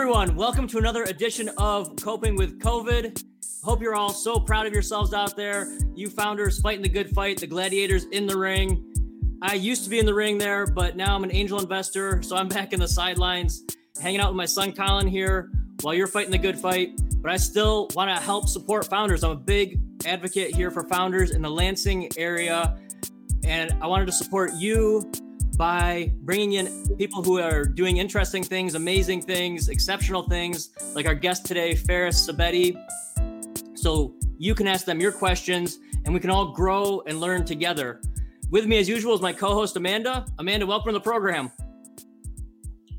[0.00, 3.20] Everyone, welcome to another edition of Coping with COVID.
[3.64, 5.76] Hope you're all so proud of yourselves out there.
[5.96, 8.92] You founders fighting the good fight, the gladiators in the ring.
[9.42, 12.36] I used to be in the ring there, but now I'm an angel investor, so
[12.36, 13.64] I'm back in the sidelines,
[14.00, 15.50] hanging out with my son Colin here
[15.82, 16.92] while you're fighting the good fight.
[17.16, 19.24] But I still want to help support founders.
[19.24, 22.78] I'm a big advocate here for founders in the Lansing area,
[23.42, 25.10] and I wanted to support you
[25.58, 31.16] by bringing in people who are doing interesting things, amazing things, exceptional things, like our
[31.16, 32.80] guest today, Fares Ksebati.
[33.74, 38.00] So you can ask them your questions and we can all grow and learn together.
[38.50, 40.26] With me, as usual, is my co host, Amanda.
[40.38, 41.50] Amanda, welcome to the program.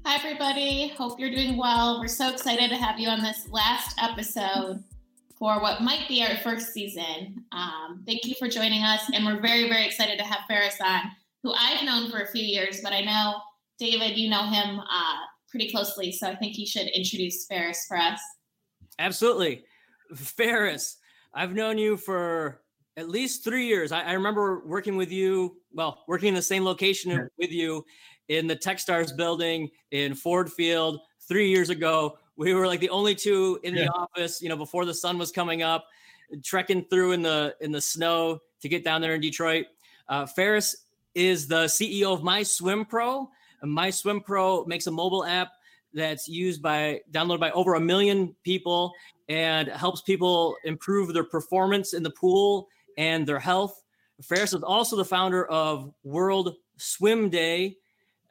[0.06, 0.90] Hi, everybody.
[0.90, 2.02] Hope you're doing well.
[2.02, 4.84] We're so excited to have you on this last episode
[5.38, 7.46] for what might be our first season.
[7.54, 11.04] Um, thank you for joining us, and we're very, very excited to have Fares on
[11.44, 13.36] who I've known for a few years, but I know
[13.78, 15.16] David, you know him uh,
[15.50, 18.20] pretty closely, so I think you should introduce Fares for us.
[19.00, 19.64] Absolutely,
[20.16, 20.98] Fares.
[21.34, 22.62] I've known you for
[22.98, 23.92] at least three years.
[23.92, 27.20] I, I remember working with you, well, working in the same location yeah.
[27.38, 27.86] with you
[28.28, 32.18] in the TechStars building in Ford Field three years ago.
[32.36, 33.86] We were like the only two in yeah.
[33.86, 35.86] the office, you know, before the sun was coming up,
[36.44, 39.68] trekking through in the in the snow to get down there in Detroit.
[40.10, 40.76] Uh, Fares
[41.16, 43.30] is the CEO of My Swim Pro.
[43.64, 45.50] My Swim Pro makes a mobile app
[45.94, 48.94] that's used by downloaded by over a million people
[49.28, 52.68] and helps people improve their performance in the pool
[52.98, 53.82] and their health.
[54.22, 57.78] Fares is also the founder of World Swim Day,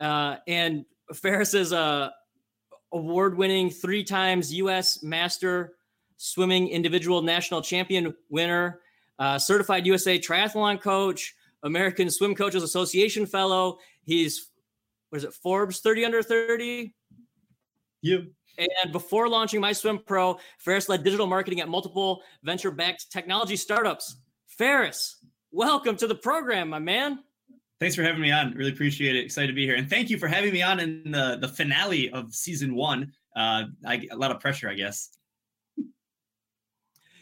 [0.01, 2.13] uh, and Fares is a
[2.93, 5.03] award-winning three times U.S.
[5.03, 5.75] Master
[6.17, 8.81] Swimming Individual National Champion winner,
[9.19, 13.79] uh, certified USA triathlon coach, American Swim Coaches Association fellow.
[14.03, 14.51] He's
[15.11, 16.95] what is it, Forbes 30 under 30?
[18.03, 18.27] You.
[18.59, 24.17] And before launching My Swim Pro, Fares led digital marketing at multiple venture-backed technology startups.
[24.47, 25.17] Fares,
[25.53, 27.21] welcome to the program, my man.
[27.81, 28.55] Thanks for having me on.
[28.55, 29.25] Really appreciate it.
[29.25, 32.11] Excited to be here, and thank you for having me on in the the finale
[32.11, 33.13] of season one.
[33.37, 35.17] Uh, I, a lot of pressure, I guess.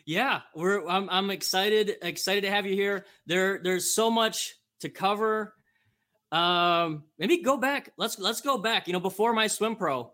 [0.06, 3.04] Yeah, we're I'm I'm excited excited to have you here.
[3.26, 5.54] There there's so much to cover.
[6.30, 7.90] Um maybe go back.
[7.98, 8.86] Let's let's go back.
[8.86, 10.12] You know, before my swim pro,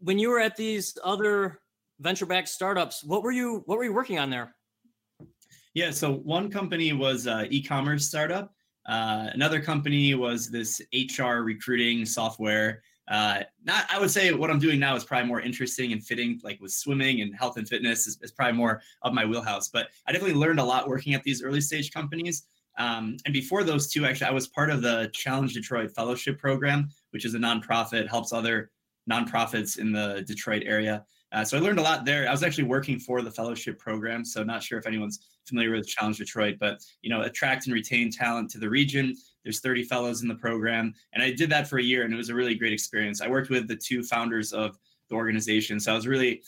[0.00, 1.60] when you were at these other
[2.00, 4.54] venture backed startups, what were you what were you working on there?
[5.72, 8.54] Yeah, so one company was uh, e-commerce startup.
[8.86, 14.58] Uh, another company was this HR recruiting software uh, not i would say what i'm
[14.58, 18.06] doing now is probably more interesting and fitting like with swimming and health and fitness
[18.06, 21.22] is, is probably more of my wheelhouse but i definitely learned a lot working at
[21.22, 22.46] these early stage companies.
[22.76, 26.88] Um, and before those two actually i was part of the challenge detroit fellowship program
[27.10, 28.70] which is a nonprofit helps other
[29.10, 31.04] nonprofits in the detroit area.
[31.30, 32.26] Uh, so i learned a lot there.
[32.26, 35.86] I was actually working for the fellowship program so not sure if anyone's familiar with
[35.86, 40.22] challenge detroit but you know attract and retain talent to the region there's 30 fellows
[40.22, 40.94] in the program.
[41.12, 43.20] And I did that for a year and it was a really great experience.
[43.20, 44.76] I worked with the two founders of
[45.10, 45.78] the organization.
[45.78, 46.42] So I was really,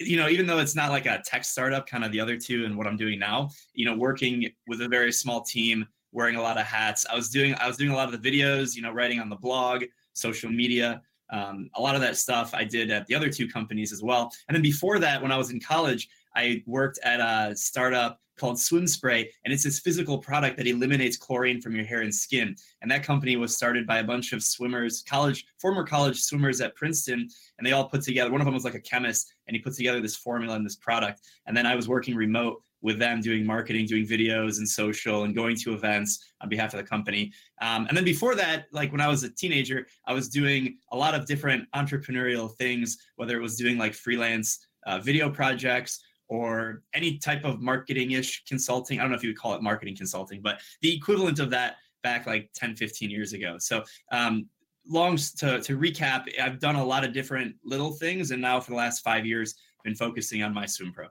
[0.00, 2.64] you know, even though it's not like a tech startup, kind of the other two
[2.64, 6.42] and what I'm doing now, you know, working with a very small team, wearing a
[6.42, 7.06] lot of hats.
[7.10, 9.28] I was doing, I was doing a lot of the videos, you know, writing on
[9.28, 9.84] the blog,
[10.14, 11.02] social media.
[11.30, 14.30] Um, a lot of that stuff I did at the other two companies as well.
[14.48, 18.58] And then before that, when I was in college, I worked at a startup called
[18.58, 22.56] Swim Spray, and it's this physical product that eliminates chlorine from your hair and skin.
[22.80, 26.74] And that company was started by a bunch of swimmers, college, former college swimmers at
[26.74, 27.28] Princeton,
[27.58, 28.30] and they all put together.
[28.30, 30.76] One of them was like a chemist, and he put together this formula and this
[30.76, 31.20] product.
[31.46, 35.36] And then I was working remote with them, doing marketing, doing videos and social, and
[35.36, 37.32] going to events on behalf of the company.
[37.60, 40.96] Um, and then before that, like when I was a teenager, I was doing a
[40.96, 46.00] lot of different entrepreneurial things, whether it was doing like freelance uh, video projects
[46.32, 48.98] or any type of marketing-ish consulting.
[48.98, 51.76] I don't know if you would call it marketing consulting, but the equivalent of that
[52.02, 53.56] back like 10, 15 years ago.
[53.58, 54.48] So um,
[54.88, 58.30] long to, to recap, I've done a lot of different little things.
[58.30, 61.08] And now for the last five years, I've been focusing on my swim pro.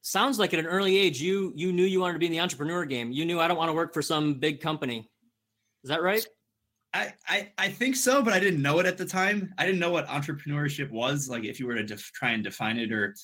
[0.00, 2.40] Sounds like at an early age, you you knew you wanted to be in the
[2.40, 3.12] entrepreneur game.
[3.12, 5.10] You knew I don't want to work for some big company.
[5.84, 6.26] Is that right?
[6.94, 9.52] I, I, I think so, but I didn't know it at the time.
[9.58, 11.28] I didn't know what entrepreneurship was.
[11.28, 13.14] Like if you were to def- try and define it or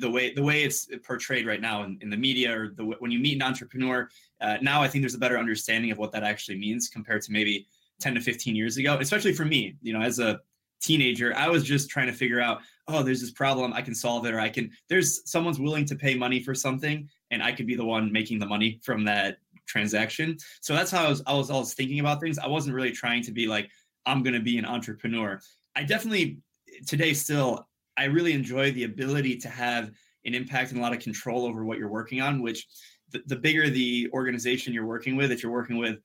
[0.00, 3.10] the way the way it's portrayed right now in, in the media or the when
[3.10, 4.08] you meet an entrepreneur
[4.40, 7.32] uh, now i think there's a better understanding of what that actually means compared to
[7.32, 7.66] maybe
[8.00, 10.40] 10 to 15 years ago especially for me you know as a
[10.80, 14.26] teenager i was just trying to figure out oh there's this problem i can solve
[14.26, 17.66] it or i can there's someone's willing to pay money for something and i could
[17.66, 20.38] be the one making the money from that transaction.
[20.60, 22.38] So that's how i was i was always thinking about things.
[22.38, 23.70] I wasn't really trying to be like
[24.06, 25.40] i'm going to be an entrepreneur.
[25.74, 26.38] I definitely
[26.86, 29.90] today still I really enjoy the ability to have
[30.24, 32.66] an impact and a lot of control over what you're working on, which
[33.10, 35.98] the, the bigger the organization you're working with, if you're working with,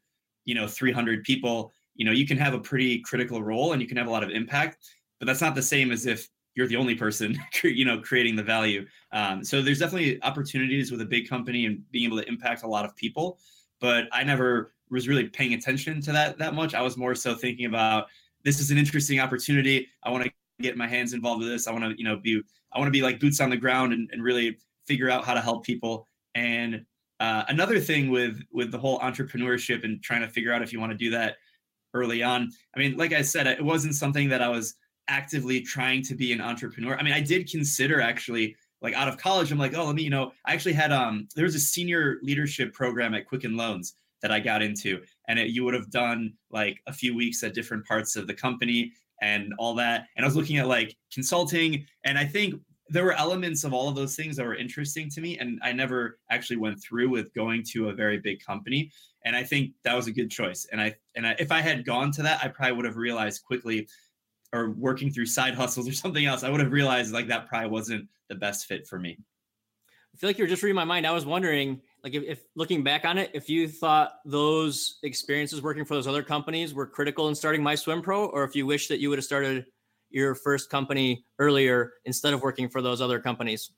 [0.46, 3.88] you know, 300 people, you know, you can have a pretty critical role and you
[3.88, 4.78] can have a lot of impact,
[5.20, 8.44] but that's not the same as if you're the only person, you know, creating the
[8.44, 8.86] value.
[9.12, 12.68] Um, so there's definitely opportunities with a big company and being able to impact a
[12.68, 13.40] lot of people,
[13.80, 16.74] but I never was really paying attention to that that much.
[16.74, 18.08] I was more so thinking about
[18.44, 19.88] this is an interesting opportunity.
[20.04, 20.32] I want to
[20.62, 21.68] get my hands involved with this.
[21.68, 22.42] I want to, you know, be
[22.74, 25.34] I want to be like boots on the ground and, and really figure out how
[25.34, 26.08] to help people.
[26.36, 26.86] And
[27.20, 30.80] uh, another thing with with the whole entrepreneurship and trying to figure out if you
[30.80, 31.38] want to do that
[31.94, 32.50] early on.
[32.76, 34.76] I mean, like I said, it wasn't something that I was
[35.08, 36.96] actively trying to be an entrepreneur.
[36.98, 40.04] I mean, I did consider actually like out of college, I'm like, oh, let me,
[40.04, 43.96] you know, I actually had um there was a senior leadership program at Quicken Loans
[44.22, 47.54] that I got into, and it, you would have done like a few weeks at
[47.54, 50.08] different parts of the company and all that.
[50.16, 52.56] And I was looking at like consulting, and I think
[52.90, 55.72] there were elements of all of those things that were interesting to me and i
[55.72, 58.92] never actually went through with going to a very big company.
[59.24, 60.68] And i think that was a good choice.
[60.74, 63.44] And i and I, if i had gone to that i probably would have realized
[63.44, 63.88] quickly
[64.52, 67.70] or working through side hustles or something else i would have realized like that probably
[67.70, 69.18] wasn't the best fit for me.
[70.14, 71.06] I feel like you're just reading my mind.
[71.06, 75.62] I was wondering like if, if looking back on it if you thought those experiences
[75.62, 78.66] working for those other companies were critical in starting my swim pro or if you
[78.66, 79.66] wish that you would have started
[80.12, 83.72] your first company earlier instead of working for those other companies?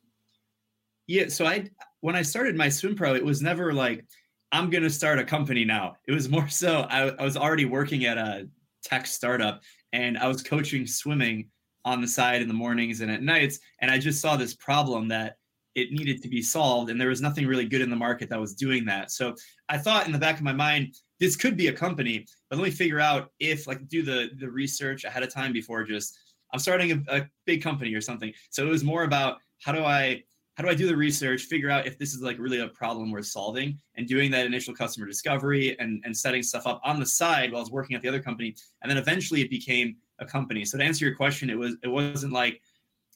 [1.08, 1.70] Yeah, so I
[2.02, 4.06] when I started my swim pro, it was never like
[4.52, 5.96] I'm gonna start a company now.
[6.08, 8.48] It was more so I, I was already working at a
[8.84, 9.62] tech startup
[9.92, 11.50] and I was coaching swimming
[11.86, 15.10] on the side in the mornings and at nights, and I just saw this problem
[15.10, 15.36] that
[15.75, 18.40] it needed to be solved, and there was nothing really good in the market that
[18.40, 19.12] was doing that.
[19.12, 19.36] So
[19.70, 22.66] I thought in the back of my mind, this could be a company, but let
[22.66, 26.18] me figure out if like do the the research ahead of time before just
[26.54, 28.31] I'm starting a, a big company or something.
[28.52, 30.24] So it was more about how do I
[30.56, 33.10] how do I do the research, figure out if this is like really a problem
[33.10, 37.06] worth solving, and doing that initial customer discovery and, and setting stuff up on the
[37.06, 38.56] side while I was working at the other company.
[38.81, 40.64] And then eventually it became a company.
[40.64, 42.62] So to answer your question, it was it wasn't like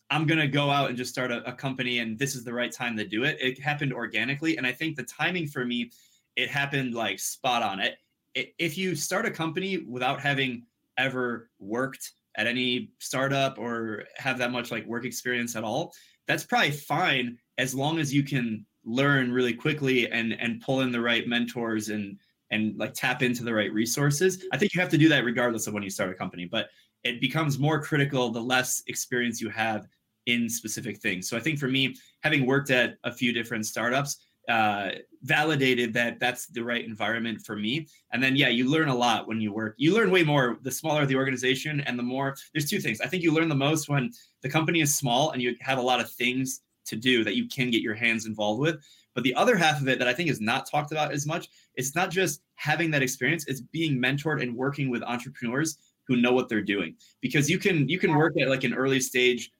[0.09, 2.71] I'm gonna go out and just start a, a company and this is the right
[2.71, 3.37] time to do it.
[3.41, 4.57] It happened organically.
[4.57, 5.91] And I think the timing for me,
[6.35, 7.79] it happened like spot on.
[7.79, 7.97] It,
[8.33, 10.63] it if you start a company without having
[10.97, 15.93] ever worked at any startup or have that much like work experience at all,
[16.27, 20.91] that's probably fine as long as you can learn really quickly and and pull in
[20.91, 22.17] the right mentors and
[22.51, 24.45] and like tap into the right resources.
[24.53, 26.69] I think you have to do that regardless of when you start a company, but
[27.03, 29.87] it becomes more critical the less experience you have
[30.27, 31.27] in specific things.
[31.27, 34.91] So I think for me, having worked at a few different startups, uh,
[35.23, 37.87] validated that that's the right environment for me.
[38.11, 39.75] And then, yeah, you learn a lot when you work.
[39.77, 42.35] You learn way more the smaller the organization and the more.
[42.53, 43.01] There's two things.
[43.01, 44.11] I think you learn the most when
[44.41, 47.47] the company is small and you have a lot of things to do that you
[47.47, 48.77] can get your hands involved with.
[49.13, 51.49] But the other half of it that I think is not talked about as much,
[51.75, 56.31] it's not just having that experience, it's being mentored and working with entrepreneurs who know
[56.31, 56.95] what they're doing.
[57.19, 59.51] Because you can you can work at like an early stage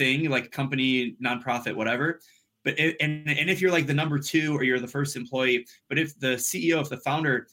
[0.00, 2.20] thing, like company, nonprofit, whatever
[2.64, 5.66] but it, and and if you're like the number two or you're the first employee,
[5.88, 7.48] but if the CEO, if the founder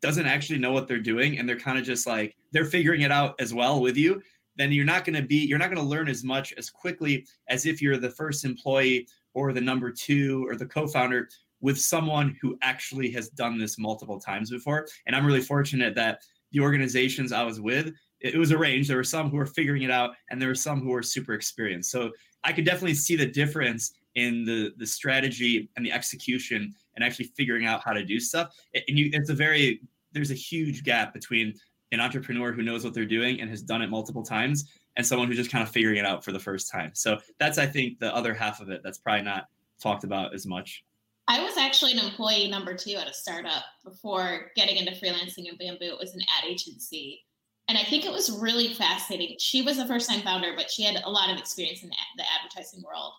[0.00, 3.12] doesn't actually know what they're doing and they're kind of just like they're figuring it
[3.12, 4.22] out as well with you,
[4.56, 7.26] then you're not going to be you're not going to learn as much as quickly
[7.48, 11.28] as if you're the first employee or the number two or the co-founder
[11.60, 14.86] with someone who actually has done this multiple times before.
[15.06, 18.90] And I'm really fortunate that the organizations I was with, it was arranged.
[18.90, 21.34] There were some who were figuring it out, and there were some who were super
[21.34, 21.90] experienced.
[21.90, 22.12] So
[22.44, 27.26] I could definitely see the difference in the the strategy and the execution and actually
[27.36, 28.54] figuring out how to do stuff.
[28.74, 29.80] And you, it's a very
[30.12, 31.54] there's a huge gap between
[31.92, 35.28] an entrepreneur who knows what they're doing and has done it multiple times and someone
[35.28, 36.90] who's just kind of figuring it out for the first time.
[36.94, 39.46] So that's I think the other half of it that's probably not
[39.80, 40.84] talked about as much.
[41.28, 45.56] I was actually an employee number two at a startup before getting into freelancing in
[45.58, 45.84] Bamboo.
[45.84, 47.20] It was an ad agency.
[47.68, 49.36] And I think it was really fascinating.
[49.38, 52.24] She was a first time founder, but she had a lot of experience in the
[52.38, 53.12] advertising world.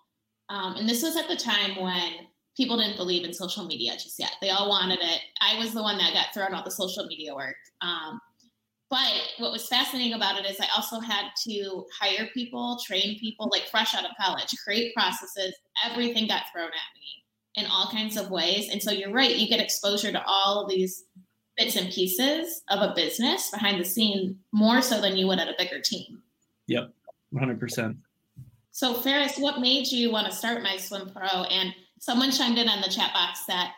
[0.49, 2.13] Um, and this was at the time when
[2.57, 4.35] people didn't believe in social media just yet.
[4.41, 5.21] They all wanted it.
[5.39, 7.55] I was the one that got thrown all the social media work.
[7.81, 8.19] Um,
[8.89, 13.49] but what was fascinating about it is I also had to hire people, train people,
[13.51, 15.53] like fresh out of college, create processes.
[15.85, 17.19] Everything got thrown at me
[17.55, 18.69] in all kinds of ways.
[18.71, 21.05] And so you're right, you get exposure to all of these
[21.59, 25.49] bits and pieces of a business behind the scene more so than you would at
[25.49, 26.23] a bigger team.
[26.67, 26.91] Yep,
[27.33, 27.97] 100%.
[28.71, 31.43] So, Fares, what made you want to start My Swim Pro?
[31.43, 33.73] And someone chimed in on the chat box that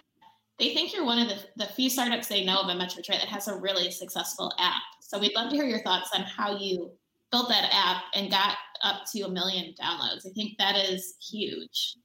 [0.60, 3.20] they think you're one of the, the few startups they know of in Metro Detroit
[3.20, 4.82] that has a really successful app.
[5.02, 6.92] So, we'd love to hear your thoughts on how you
[7.32, 10.28] built that app and got up to a million downloads.
[10.28, 11.96] I think that is huge.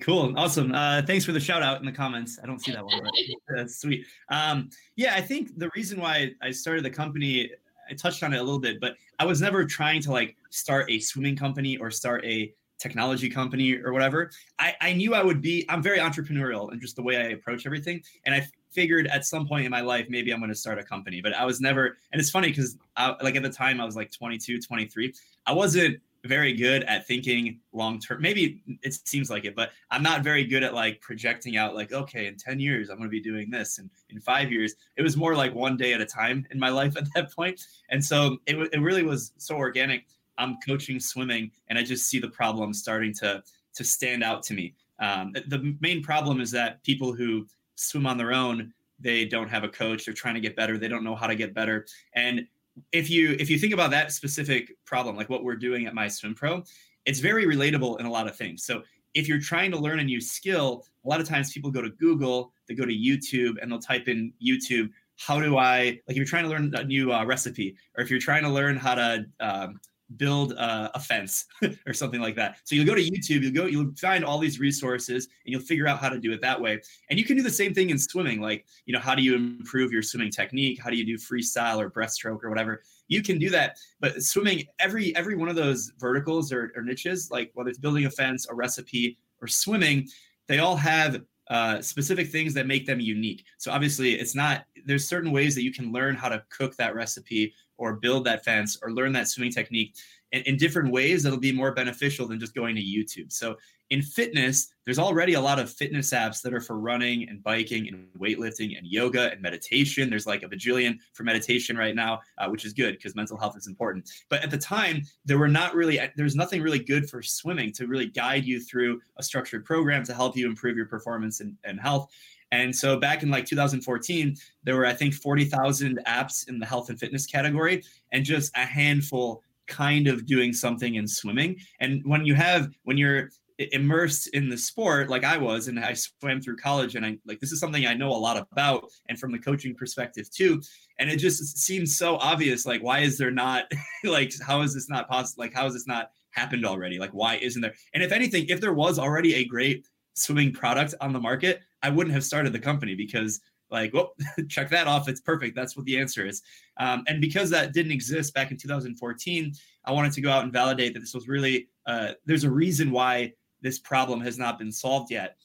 [0.00, 0.74] Cool, awesome.
[0.74, 2.38] Uh, thanks for the shout out in the comments.
[2.42, 3.08] I don't see that one.
[3.48, 4.04] That's sweet.
[4.28, 7.50] Um, yeah, I think the reason why I started the company,
[7.90, 10.90] I touched on it a little bit, but I was never trying to like start
[10.90, 14.30] a swimming company or start a technology company or whatever.
[14.58, 17.64] I, I knew I would be, I'm very entrepreneurial and just the way I approach
[17.64, 18.02] everything.
[18.26, 20.84] And I figured at some point in my life, maybe I'm going to start a
[20.84, 22.76] company, but I was never, and it's funny because
[23.22, 25.14] like at the time I was like 22, 23.
[25.46, 28.20] I wasn't very good at thinking long term.
[28.20, 31.92] Maybe it seems like it, but I'm not very good at like projecting out like,
[31.92, 33.78] okay, in 10 years, I'm going to be doing this.
[33.78, 36.68] And in five years, it was more like one day at a time in my
[36.80, 37.60] life at that point.
[37.90, 40.06] And so it, it really was so organic.
[40.36, 43.42] I'm coaching swimming and I just see the problem starting to,
[43.74, 44.74] to stand out to me.
[45.00, 47.46] Um, the main problem is that people who
[47.76, 50.04] swim on their own, they don't have a coach.
[50.04, 50.76] They're trying to get better.
[50.78, 51.86] They don't know how to get better.
[52.14, 52.46] And
[52.92, 56.08] if you if you think about that specific problem, like what we're doing at My
[56.08, 56.62] Swim Pro,
[57.06, 58.64] it's very relatable in a lot of things.
[58.64, 58.82] So
[59.14, 61.90] if you're trying to learn a new skill, a lot of times people go to
[61.90, 64.90] Google, they go to YouTube, and they'll type in YouTube.
[65.16, 66.02] How do I like?
[66.08, 68.76] If you're trying to learn a new uh, recipe, or if you're trying to learn
[68.76, 69.80] how to um,
[70.16, 71.46] build uh, a fence
[71.86, 72.58] or something like that.
[72.64, 75.86] So you'll go to YouTube, you'll go, you'll find all these resources and you'll figure
[75.86, 76.80] out how to do it that way.
[77.10, 78.40] And you can do the same thing in swimming.
[78.40, 80.80] Like, you know, how do you improve your swimming technique?
[80.82, 82.82] How do you do freestyle or breaststroke or whatever?
[83.08, 83.76] You can do that.
[84.00, 88.06] But swimming, every every one of those verticals or, or niches, like whether it's building
[88.06, 90.08] a fence, a recipe, or swimming,
[90.46, 93.44] they all have uh, specific things that make them unique.
[93.56, 94.64] So obviously, it's not.
[94.84, 98.44] There's certain ways that you can learn how to cook that recipe or build that
[98.44, 99.94] fence or learn that swimming technique
[100.32, 103.32] in, in different ways that'll be more beneficial than just going to YouTube.
[103.32, 103.56] So
[103.90, 107.88] in fitness, there's already a lot of fitness apps that are for running and biking
[107.88, 110.10] and weightlifting and yoga and meditation.
[110.10, 113.56] There's like a bajillion for meditation right now, uh, which is good because mental health
[113.56, 114.10] is important.
[114.28, 117.86] But at the time, there were not really, there's nothing really good for swimming to
[117.86, 121.80] really guide you through a structured program to help you improve your performance and, and
[121.80, 122.10] health.
[122.50, 126.88] And so back in like 2014, there were, I think, 40,000 apps in the health
[126.88, 131.56] and fitness category and just a handful kind of doing something in swimming.
[131.80, 133.30] And when you have, when you're
[133.72, 137.40] immersed in the sport like I was and I swam through college and I like
[137.40, 140.62] this is something I know a lot about and from the coaching perspective too.
[141.00, 143.64] And it just seems so obvious like why is there not
[144.04, 147.00] like how is this not possible like how has this not happened already?
[147.00, 147.74] Like why isn't there?
[147.94, 151.90] And if anything if there was already a great swimming product on the market I
[151.90, 154.14] wouldn't have started the company because like, well,
[154.48, 155.08] check that off.
[155.08, 155.54] It's perfect.
[155.54, 156.42] That's what the answer is.
[156.78, 159.52] Um, and because that didn't exist back in 2014,
[159.84, 162.90] I wanted to go out and validate that this was really, uh, there's a reason
[162.90, 165.36] why this problem has not been solved yet.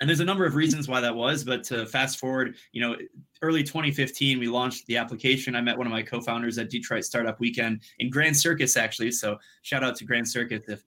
[0.00, 2.96] And there's a number of reasons why that was, but to fast forward, you know,
[3.42, 5.54] early 2015, we launched the application.
[5.54, 9.12] I met one of my co-founders at Detroit Startup Weekend in Grand Circus, actually.
[9.12, 10.82] So shout out to Grand Circus if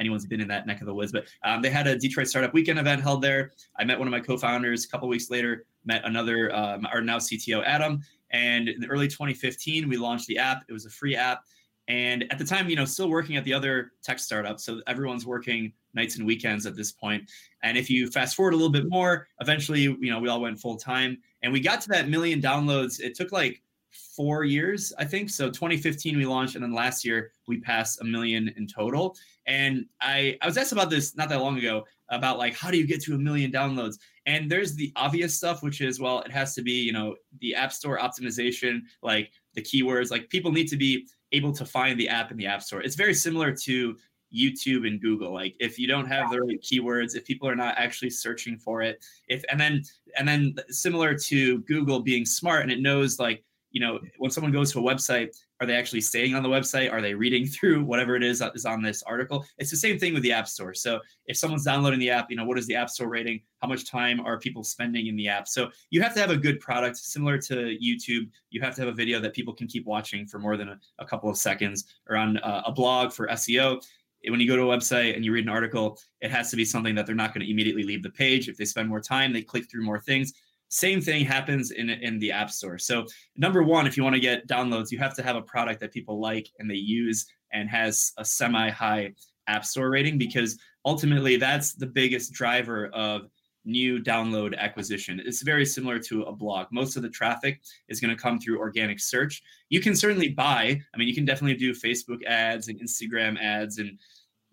[0.00, 1.12] anyone's been in that neck of the woods.
[1.12, 3.52] But um, they had a Detroit Startup Weekend event held there.
[3.78, 5.66] I met one of my co-founders a couple weeks later.
[5.84, 10.64] Met another um, our now CTO Adam, and in early 2015 we launched the app.
[10.68, 11.44] It was a free app,
[11.88, 15.26] and at the time, you know, still working at the other tech startup, so everyone's
[15.26, 17.28] working nights and weekends at this point.
[17.62, 20.60] And if you fast forward a little bit more, eventually, you know, we all went
[20.60, 23.00] full time, and we got to that million downloads.
[23.00, 25.30] It took like four years, I think.
[25.30, 29.16] So 2015 we launched, and then last year we passed a million in total.
[29.46, 32.78] And I I was asked about this not that long ago about like how do
[32.78, 33.98] you get to a million downloads?
[34.26, 37.54] And there's the obvious stuff, which is well, it has to be you know the
[37.54, 40.10] App Store optimization, like the keywords.
[40.10, 42.82] Like people need to be able to find the app in the App Store.
[42.82, 43.96] It's very similar to
[44.34, 45.32] YouTube and Google.
[45.32, 48.82] Like if you don't have the right keywords, if people are not actually searching for
[48.82, 49.82] it, if and then
[50.18, 54.52] and then similar to Google being smart and it knows like you know, when someone
[54.52, 55.28] goes to a website,
[55.60, 56.92] are they actually staying on the website?
[56.92, 59.44] Are they reading through whatever it is that is on this article?
[59.58, 60.74] It's the same thing with the App Store.
[60.74, 63.40] So if someone's downloading the app, you know, what is the App Store rating?
[63.58, 65.48] How much time are people spending in the app?
[65.48, 68.28] So you have to have a good product, similar to YouTube.
[68.50, 70.80] You have to have a video that people can keep watching for more than a,
[70.98, 73.80] a couple of seconds, or on uh, a blog for SEO
[74.28, 76.64] when you go to a website and you read an article, it has to be
[76.64, 78.48] something that they're not going to immediately leave the page.
[78.48, 80.34] If they spend more time, they click through more things.
[80.70, 82.78] Same thing happens in in the App Store.
[82.78, 85.80] So number one, if you want to get downloads, you have to have a product
[85.80, 89.12] that people like and they use and has a semi-high
[89.48, 93.22] App Store rating because ultimately that's the biggest driver of
[93.64, 95.20] new download acquisition.
[95.24, 96.68] It's very similar to a blog.
[96.70, 99.42] Most of the traffic is going to come through organic search.
[99.68, 103.78] You can certainly buy, I mean, you can definitely do Facebook ads and Instagram ads
[103.78, 103.98] and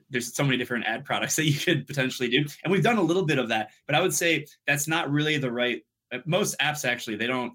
[0.10, 2.46] there's so many different ad products that you could potentially do.
[2.64, 5.38] And we've done a little bit of that, but I would say that's not really
[5.38, 5.82] the right
[6.14, 7.54] Uh, most apps actually they don't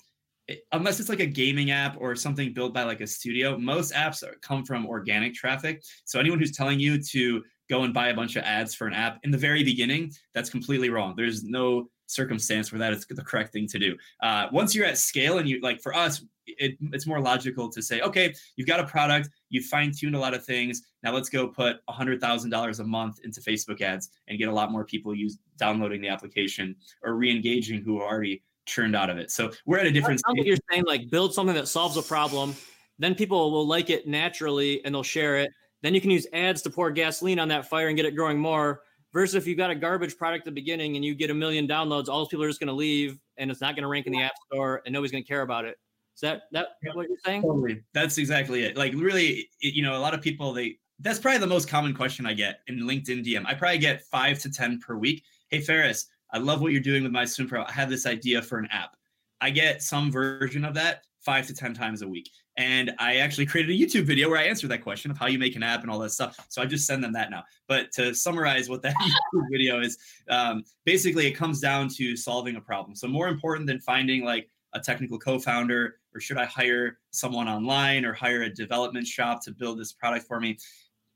[0.73, 4.25] unless it's like a gaming app or something built by like a studio, most apps
[4.41, 5.83] come from organic traffic.
[6.05, 8.95] So anyone who's telling you to go and buy a bunch of ads for an
[8.95, 11.15] app in the very beginning, that's completely wrong.
[11.17, 13.97] There's no circumstance where that is the correct thing to do.
[14.23, 17.83] Uh, once you're at scale and you like for us, it, it's more logical to
[17.83, 20.83] say, okay, you've got a product, you've fine tuned a lot of things.
[21.03, 24.85] Now let's go put $100,000 a month into Facebook ads and get a lot more
[24.85, 29.31] people use downloading the application or re-engaging who are already churned out of it.
[29.31, 30.47] So we're at a different stage.
[30.47, 32.55] You're saying, like build something that solves a problem,
[32.99, 35.51] then people will like it naturally and they'll share it.
[35.83, 38.39] Then you can use ads to pour gasoline on that fire and get it growing
[38.39, 38.83] more.
[39.13, 41.69] Versus if you've got a garbage product at the beginning and you get a million
[41.69, 44.07] downloads, all those people are just going to leave and it's not going to rank
[44.07, 45.77] in the app store and nobody's going to care about it.
[46.15, 47.43] Is that that yeah, what you're saying?
[47.43, 47.83] Totally.
[47.95, 48.77] That's exactly it.
[48.77, 51.95] Like really, it, you know, a lot of people they that's probably the most common
[51.95, 53.45] question I get in LinkedIn DM.
[53.47, 55.25] I probably get five to ten per week.
[55.49, 57.65] Hey Fares, I love what you're doing with my Swim Pro.
[57.65, 58.97] I have this idea for an app.
[59.43, 62.31] I get some version of that five to 10 times a week.
[62.57, 65.39] And I actually created a YouTube video where I answer that question of how you
[65.39, 66.39] make an app and all that stuff.
[66.51, 67.45] So I just send them that now.
[67.67, 69.97] But to summarize what that YouTube video is,
[70.29, 72.95] um, basically it comes down to solving a problem.
[72.95, 78.05] So more important than finding like a technical co-founder or should I hire someone online
[78.05, 80.59] or hire a development shop to build this product for me?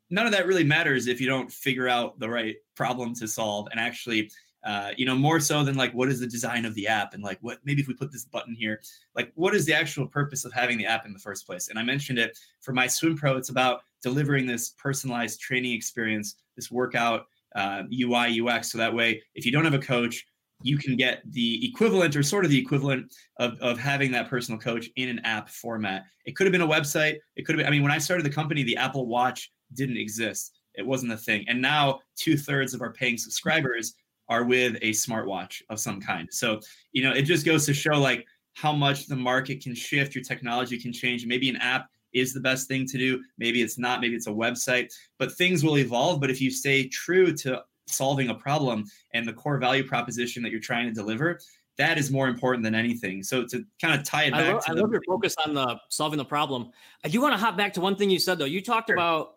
[0.08, 3.68] None of that really matters if you don't figure out the right problem to solve
[3.70, 4.30] and actually
[4.66, 7.22] uh, you know, more so than like what is the design of the app and
[7.22, 8.80] like what maybe if we put this button here,
[9.14, 11.68] like what is the actual purpose of having the app in the first place?
[11.68, 16.34] And I mentioned it for my Swim Pro, it's about delivering this personalized training experience,
[16.56, 18.72] this workout uh, UI UX.
[18.72, 20.26] So that way, if you don't have a coach,
[20.62, 24.58] you can get the equivalent or sort of the equivalent of, of having that personal
[24.58, 26.02] coach in an app format.
[26.24, 27.18] It could have been a website.
[27.36, 29.96] It could have been, I mean, when I started the company, the Apple Watch didn't
[29.96, 30.58] exist.
[30.74, 31.44] It wasn't a thing.
[31.46, 33.94] And now two thirds of our paying subscribers
[34.28, 36.28] are with a smartwatch of some kind.
[36.30, 36.60] So,
[36.92, 40.24] you know, it just goes to show like how much the market can shift, your
[40.24, 41.26] technology can change.
[41.26, 43.22] Maybe an app is the best thing to do.
[43.38, 46.20] Maybe it's not, maybe it's a website, but things will evolve.
[46.20, 50.50] But if you stay true to solving a problem and the core value proposition that
[50.50, 51.38] you're trying to deliver,
[51.76, 53.22] that is more important than anything.
[53.22, 55.78] So to kind of tie it back, I love, I love your focus on the
[55.90, 56.70] solving the problem.
[57.04, 58.46] I do want to hop back to one thing you said though.
[58.46, 58.96] You talked sure.
[58.96, 59.35] about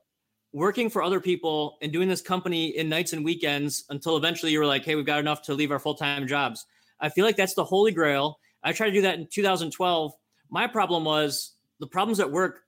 [0.51, 4.59] working for other people and doing this company in nights and weekends until eventually you
[4.59, 6.65] were like, hey, we've got enough to leave our full time jobs.
[6.99, 8.39] I feel like that's the holy grail.
[8.63, 10.11] I tried to do that in 2012.
[10.49, 12.61] My problem was the problems at work.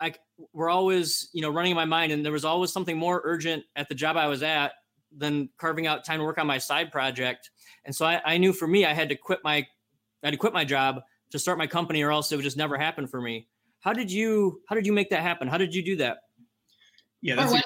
[0.00, 0.14] I
[0.52, 3.64] were always, you know, running in my mind, and there was always something more urgent
[3.76, 4.72] at the job I was at
[5.16, 7.50] than carving out time to work on my side project.
[7.84, 9.66] And so I, I knew for me, I had to quit my, I
[10.22, 12.76] had to quit my job to start my company, or else it would just never
[12.76, 13.48] happen for me.
[13.80, 15.48] How did you, how did you make that happen?
[15.48, 16.18] How did you do that?
[17.22, 17.62] Yeah, that's a-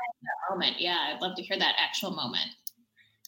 [0.50, 0.76] moment.
[0.78, 2.50] Yeah, I'd love to hear that actual moment.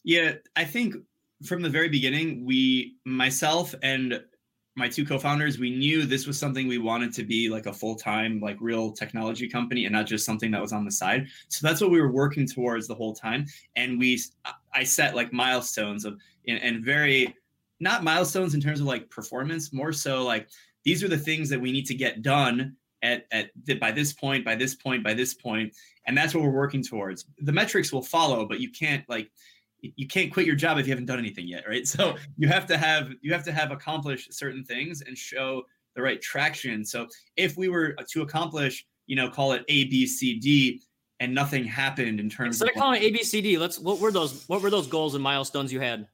[0.02, 0.96] Yeah, I think
[1.44, 4.22] from the very beginning, we, myself and
[4.76, 8.40] my two co-founders, we knew this was something we wanted to be like a full-time,
[8.40, 11.28] like real technology company, and not just something that was on the side.
[11.48, 13.46] So that's what we were working towards the whole time.
[13.76, 14.20] And we,
[14.74, 17.34] I set like milestones of, and, and very,
[17.80, 20.48] not milestones in terms of like performance, more so like
[20.84, 24.44] these are the things that we need to get done at, at by this point,
[24.44, 25.74] by this point, by this point,
[26.06, 27.26] and that's what we're working towards.
[27.38, 29.30] The metrics will follow, but you can't like
[29.80, 31.86] you can't quit your job if you haven't done anything yet, right?
[31.94, 35.62] So you have to have you have to have accomplished certain things and show
[35.94, 36.84] the right traction.
[36.84, 40.80] So if we were uh, to accomplish, you know, call it A, B, C, D,
[41.20, 43.78] and nothing happened in terms Instead of, of calling it A, B, C, D, let's
[43.78, 46.08] what were those what were those goals and milestones you had?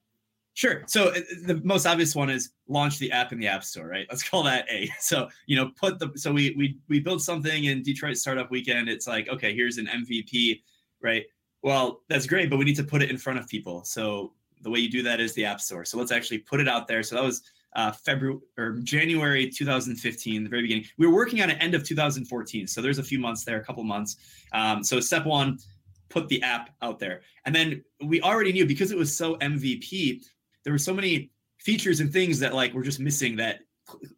[0.54, 0.82] Sure.
[0.86, 4.06] So uh, the most obvious one is launch the app in the App Store, right?
[4.10, 4.90] Let's call that A.
[5.00, 8.88] So you know, put the so we we we built something in Detroit Startup Weekend.
[8.88, 10.62] It's like okay, here's an MVP,
[11.02, 11.24] right?
[11.62, 13.84] Well, that's great, but we need to put it in front of people.
[13.84, 14.32] So
[14.62, 15.84] the way you do that is the App Store.
[15.84, 17.02] So let's actually put it out there.
[17.02, 17.42] So that was
[17.76, 20.86] uh, February or January 2015, the very beginning.
[20.98, 22.66] We were working on it end of 2014.
[22.66, 24.16] So there's a few months there, a couple months.
[24.52, 25.58] Um, so step one,
[26.08, 27.22] put the app out there.
[27.46, 30.24] And then we already knew because it was so MVP,
[30.64, 33.60] there were so many features and things that like were just missing that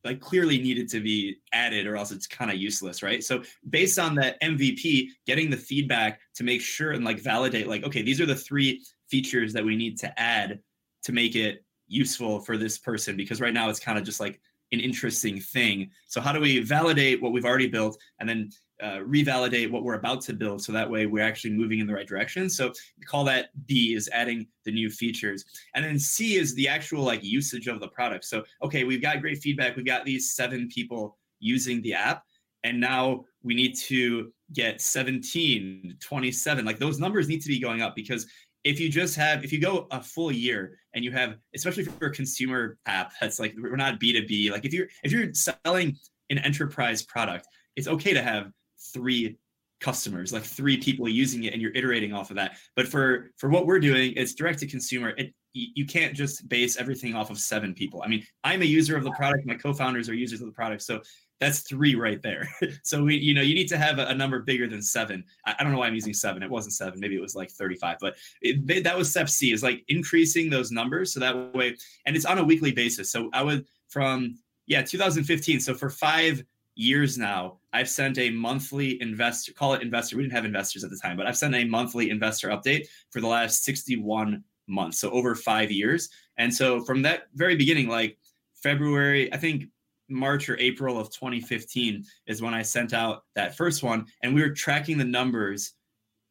[0.05, 3.25] like clearly needed to be added or else it's kind of useless right?
[3.25, 7.85] So based on that mvp getting the feedback to make sure and like validate like
[7.85, 10.61] okay these are the three features that we need to add
[11.05, 14.41] to make it useful for this person because right now it's kind of just like
[14.73, 15.91] an interesting thing.
[16.09, 18.51] So how do we validate what we've already built and then
[18.83, 20.63] uh, revalidate what we're about to build.
[20.63, 22.51] So that way we're actually moving in the right direction.
[22.51, 25.45] So we call that b is adding the new features.
[25.75, 28.25] And then c is the actual like usage of the product.
[28.25, 29.77] So okay we've got great feedback.
[29.77, 32.25] We've got these seven people using the app.
[32.65, 37.81] And now we need to get 17 27 like those numbers need to be going
[37.81, 38.27] up because
[38.65, 42.07] if you just have if you go a full year and you have especially for
[42.07, 45.97] a consumer app that's like we're not b2b like if you're if you're selling
[46.31, 48.53] an enterprise product it's okay to have
[48.93, 49.37] three
[49.81, 53.49] customers like three people using it and you're iterating off of that but for for
[53.49, 57.39] what we're doing it's direct to consumer it you can't just base everything off of
[57.39, 60.47] seven people i mean i'm a user of the product my co-founders are users of
[60.47, 61.01] the product so
[61.43, 62.49] that's three right there.
[62.85, 65.25] so we, you know, you need to have a, a number bigger than seven.
[65.45, 66.41] I, I, don't know why I'm using seven.
[66.41, 67.01] It wasn't seven.
[67.01, 70.71] Maybe it was like 35, but it, that was step C is like increasing those
[70.71, 71.13] numbers.
[71.13, 73.11] So that way, and it's on a weekly basis.
[73.11, 75.59] So I would from, yeah, 2015.
[75.59, 80.17] So for five years now, I've sent a monthly investor, call it investor.
[80.17, 83.21] We didn't have investors at the time, but I've sent a monthly investor update for
[83.21, 85.01] the last 61 months.
[85.01, 86.09] So over five years.
[86.39, 88.19] And so from that very beginning, like
[88.63, 89.65] February, I think
[90.09, 94.43] March or April of 2015 is when I sent out that first one, and we
[94.43, 95.73] were tracking the numbers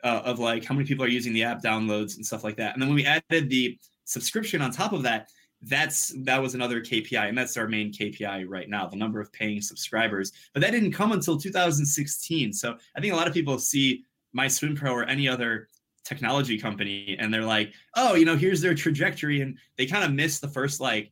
[0.03, 2.73] uh, of like how many people are using the app downloads and stuff like that.
[2.73, 5.29] And then when we added the subscription on top of that,
[5.63, 9.31] that's that was another KPI, and that's our main KPI right now, the number of
[9.31, 10.31] paying subscribers.
[10.53, 12.53] But that didn't come until 2016.
[12.53, 15.67] So I think a lot of people see my Swim Pro or any other
[16.03, 20.11] technology company, and they're like, oh, you know, here's their trajectory, and they kind of
[20.11, 21.11] miss the first like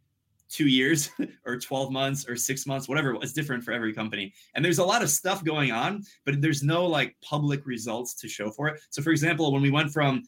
[0.50, 1.12] two years
[1.46, 3.16] or 12 months or six months, whatever.
[3.22, 4.34] It's different for every company.
[4.56, 8.28] And there's a lot of stuff going on, but there's no like public results to
[8.28, 8.82] show for it.
[8.90, 10.24] So, for example, when we went from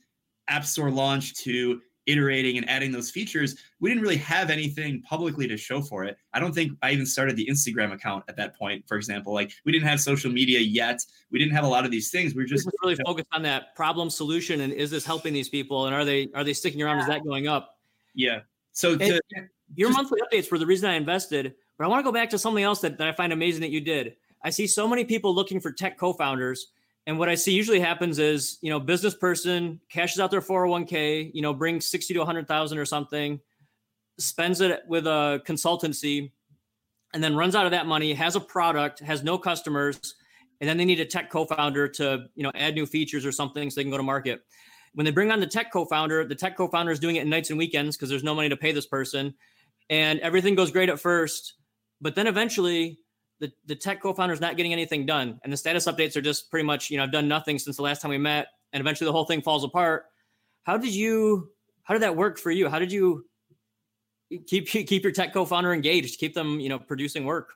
[0.47, 5.47] App Store launch to iterating and adding those features, we didn't really have anything publicly
[5.47, 6.17] to show for it.
[6.33, 9.33] I don't think I even started the Instagram account at that point, for example.
[9.33, 10.99] Like we didn't have social media yet.
[11.31, 12.33] We didn't have a lot of these things.
[12.33, 15.85] We were just really focused on that problem solution and is this helping these people
[15.85, 16.99] and are they are they sticking around?
[16.99, 17.77] Is that going up?
[18.15, 18.39] Yeah.
[18.73, 19.21] So to,
[19.75, 22.29] your just, monthly updates were the reason I invested, but I want to go back
[22.31, 24.15] to something else that, that I find amazing that you did.
[24.43, 26.67] I see so many people looking for tech co-founders.
[27.07, 31.31] And what I see usually happens is, you know, business person cashes out their 401k,
[31.33, 33.39] you know, brings 60 to 100,000 or something,
[34.19, 36.31] spends it with a consultancy,
[37.13, 39.99] and then runs out of that money, has a product, has no customers,
[40.59, 43.69] and then they need a tech co-founder to, you know, add new features or something
[43.69, 44.41] so they can go to market.
[44.93, 47.57] When they bring on the tech co-founder, the tech co-founder is doing it nights and
[47.57, 49.33] weekends because there's no money to pay this person
[49.91, 51.55] and everything goes great at first,
[51.99, 52.99] but then eventually
[53.41, 55.39] the, the tech co-founder is not getting anything done.
[55.43, 57.81] And the status updates are just pretty much, you know, I've done nothing since the
[57.81, 58.47] last time we met.
[58.71, 60.05] And eventually the whole thing falls apart.
[60.63, 61.49] How did you,
[61.83, 62.69] how did that work for you?
[62.69, 63.25] How did you
[64.47, 67.53] keep, keep your tech co-founder engaged, keep them, you know, producing work?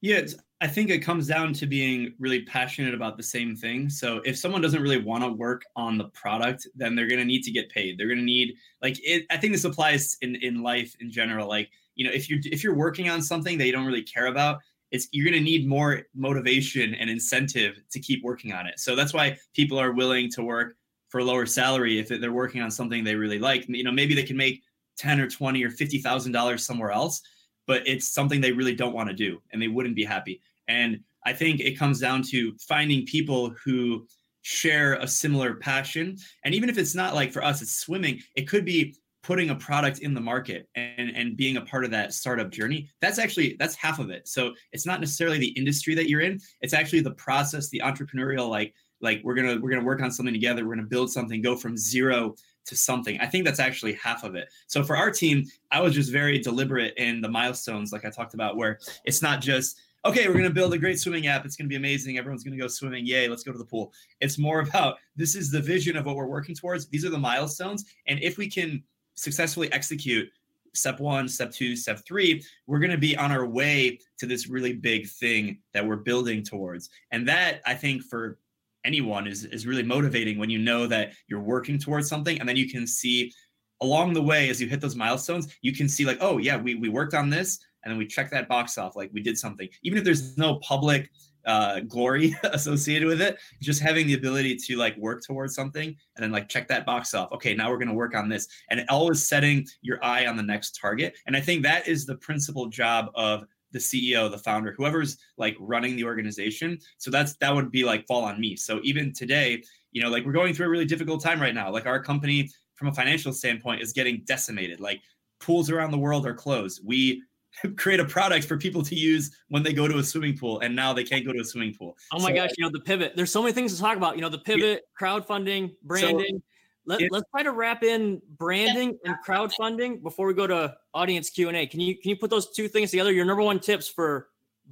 [0.00, 0.22] Yeah,
[0.60, 3.90] I think it comes down to being really passionate about the same thing.
[3.90, 7.24] So if someone doesn't really want to work on the product, then they're going to
[7.24, 7.98] need to get paid.
[7.98, 11.48] They're going to need like it, I think this applies in in life in general.
[11.48, 14.26] Like you know, if you're if you're working on something that you don't really care
[14.26, 14.58] about,
[14.92, 18.78] it's you're going to need more motivation and incentive to keep working on it.
[18.78, 20.76] So that's why people are willing to work
[21.08, 23.66] for a lower salary if they're working on something they really like.
[23.68, 24.62] You know, maybe they can make
[24.96, 27.22] ten or twenty or fifty thousand dollars somewhere else
[27.66, 30.40] but it's something they really don't want to do and they wouldn't be happy.
[30.68, 34.06] And I think it comes down to finding people who
[34.42, 36.16] share a similar passion.
[36.44, 39.54] And even if it's not like for us, it's swimming, it could be putting a
[39.54, 43.56] product in the market and, and being a part of that startup journey that's actually
[43.58, 47.00] that's half of it so it's not necessarily the industry that you're in it's actually
[47.00, 50.74] the process the entrepreneurial like like we're gonna we're gonna work on something together we're
[50.74, 52.34] gonna build something go from zero
[52.66, 53.18] to something.
[53.20, 54.48] I think that's actually half of it.
[54.66, 58.34] So for our team, I was just very deliberate in the milestones, like I talked
[58.34, 61.44] about, where it's not just, okay, we're to build a great swimming app.
[61.44, 62.18] It's to be amazing.
[62.18, 63.06] Everyone's to go swimming.
[63.06, 63.92] Yay, let's go to the pool.
[64.20, 66.88] It's more about this is the vision of what we're working towards.
[66.88, 67.84] These are the milestones.
[68.06, 68.82] And if we can
[69.22, 70.28] successfully execute
[70.74, 74.48] step one, step two, step three, we're going to be on our way to this
[74.48, 76.88] really big thing that we're building towards.
[77.10, 78.38] And that I think for
[78.84, 82.56] anyone is is really motivating when you know that you're working towards something and then
[82.56, 83.32] you can see
[83.80, 86.74] along the way as you hit those milestones you can see like oh yeah we,
[86.74, 89.68] we worked on this and then we check that box off like we did something
[89.84, 91.08] even if there's no public
[91.46, 96.22] uh, glory associated with it just having the ability to like work towards something and
[96.22, 98.84] then like check that box off okay now we're going to work on this and
[98.88, 102.66] always setting your eye on the next target and i think that is the principal
[102.66, 106.78] job of the CEO, the founder, whoever's like running the organization.
[106.98, 108.54] So that's that would be like fall on me.
[108.54, 111.72] So even today, you know, like we're going through a really difficult time right now.
[111.72, 114.80] Like our company from a financial standpoint is getting decimated.
[114.80, 115.00] Like
[115.40, 116.82] pools around the world are closed.
[116.84, 117.22] We
[117.76, 120.74] create a product for people to use when they go to a swimming pool and
[120.74, 121.96] now they can't go to a swimming pool.
[122.12, 123.12] Oh my so, gosh, you know the pivot.
[123.16, 125.06] There's so many things to talk about, you know, the pivot, yeah.
[125.06, 126.36] crowdfunding, branding.
[126.36, 126.42] So,
[126.84, 131.48] let, us try to wrap in branding and crowdfunding before we go to audience Q
[131.48, 131.66] and A.
[131.66, 133.12] Can you can you put those two things together?
[133.12, 134.28] Your number one tips for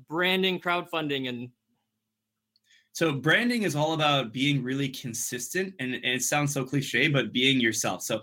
[0.08, 1.50] branding, crowdfunding, and
[2.92, 7.32] So branding is all about being really consistent, and, and it sounds so cliche, but
[7.32, 8.02] being yourself.
[8.02, 8.22] So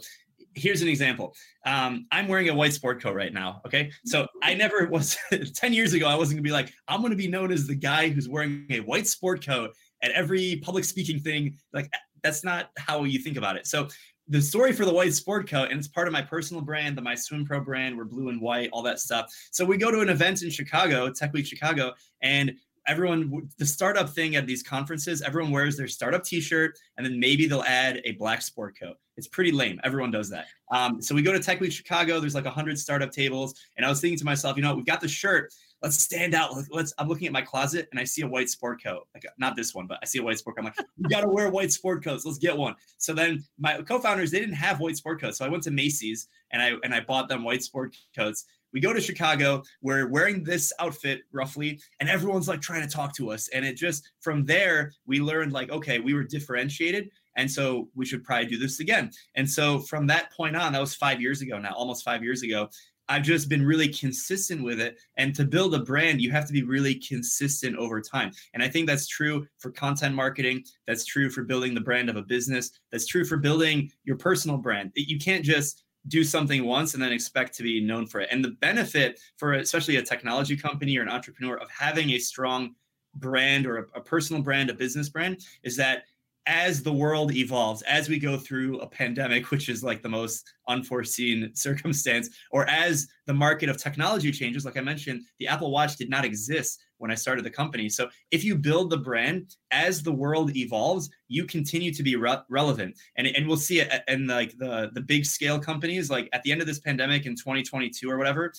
[0.58, 1.36] here's an example.
[1.65, 3.62] Um, I'm wearing a white sport coat right now.
[3.65, 3.91] Okay.
[4.06, 7.28] So I never was 10 years ago, I wasn't gonna be like, I'm gonna be
[7.28, 11.58] known as the guy who's wearing a white sport coat at every public speaking thing.
[11.74, 11.91] Like
[12.24, 13.67] that's not how you think about it.
[13.67, 13.88] So
[14.30, 17.02] the story for the white sport coat, and it's part of my personal brand, the
[17.02, 19.34] My Swim Pro brand, we're blue and white, all that stuff.
[19.52, 22.54] So we go to an event in Chicago, Tech Week Chicago, and
[22.88, 27.46] everyone the startup thing at these conferences everyone wears their startup t-shirt and then maybe
[27.46, 29.80] they'll add a black sport coat it's pretty lame.
[29.84, 30.45] Everyone does that.
[30.71, 32.19] Um, so we go to tech week chicago.
[32.19, 33.56] There's like 100 startup tables.
[33.75, 35.51] And i was thinking to myself you know we've got the shirt.
[35.82, 36.56] Let's stand out.
[36.71, 39.08] Let's i'm looking at my closet and i see a white sport coat.
[39.13, 40.62] Like not this one but i see a white sport coat.
[40.62, 42.25] I'm like we gotta wear white sport coats.
[42.25, 42.75] Let's get one.
[42.97, 45.38] So then my co-founders they didn't have white sport coats.
[45.38, 48.45] So i went to macy's and i and i bought them white sport coats.
[48.73, 53.15] We go to Chicago, we're wearing this outfit roughly, and everyone's like trying to talk
[53.15, 53.47] to us.
[53.49, 57.10] And it just from there, we learned like, okay, we were differentiated.
[57.38, 59.12] And so we should probably do this again.
[59.36, 62.43] And so from that point on, that was five years ago now, almost five years
[62.43, 62.69] ago.
[63.10, 64.97] I've just been really consistent with it.
[65.15, 68.32] And to build a brand, you have to be really consistent over time.
[68.54, 70.65] And I think that's true for content marketing.
[70.88, 72.71] That's true for building the brand of a business.
[72.91, 74.91] That's true for building your personal brand.
[74.95, 78.30] You can't just do something once and then expect to be known for it.
[78.32, 82.76] And the benefit for especially a technology company or an entrepreneur of having a strong
[83.15, 86.04] brand or a, personal brand, a business brand, is that
[86.48, 90.52] as the world evolves, as we go through a pandemic, which is like the most
[90.68, 95.98] unforeseen circumstance, or as the market of technology changes, like I mentioned, the Apple Watch
[95.98, 97.90] did not exist when I started the company.
[97.90, 102.40] So if you build the brand as the world evolves, you continue to be re-
[102.50, 102.98] relevant.
[103.18, 106.52] And, and we'll see it in like the, the big scale companies, like at the
[106.52, 108.52] end of this pandemic in 2022 or whatever,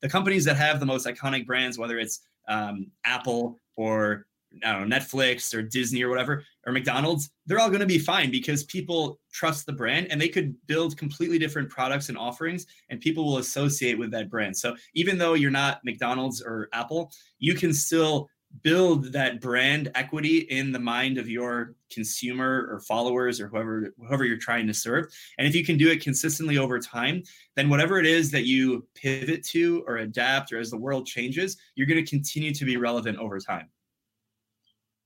[0.00, 4.26] the companies that have the most iconic brands, whether it's um, Apple or
[4.64, 7.98] I don't know, Netflix or Disney or whatever, or McDonald's, they're all going to be
[7.98, 12.66] fine because people trust the brand and they could build completely different products and offerings
[12.90, 14.56] and people will associate with that brand.
[14.56, 18.28] So even though you're not McDonald's or Apple, you can still
[18.60, 24.24] build that brand equity in the mind of your consumer or followers or whoever whoever
[24.24, 25.06] you're trying to serve
[25.38, 27.22] and if you can do it consistently over time
[27.56, 31.56] then whatever it is that you pivot to or adapt or as the world changes
[31.74, 33.68] you're going to continue to be relevant over time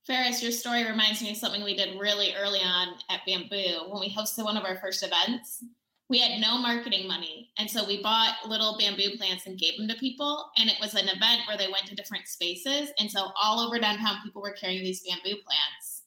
[0.06, 4.00] Fares, your story reminds me of something we did really early on at Bamboo when
[4.00, 5.64] we hosted one of our first events.
[6.08, 7.50] We had no marketing money.
[7.58, 10.48] And so we bought little bamboo plants and gave them to people.
[10.56, 12.92] And it was an event where they went to different spaces.
[13.00, 16.02] And so all over downtown, people were carrying these bamboo plants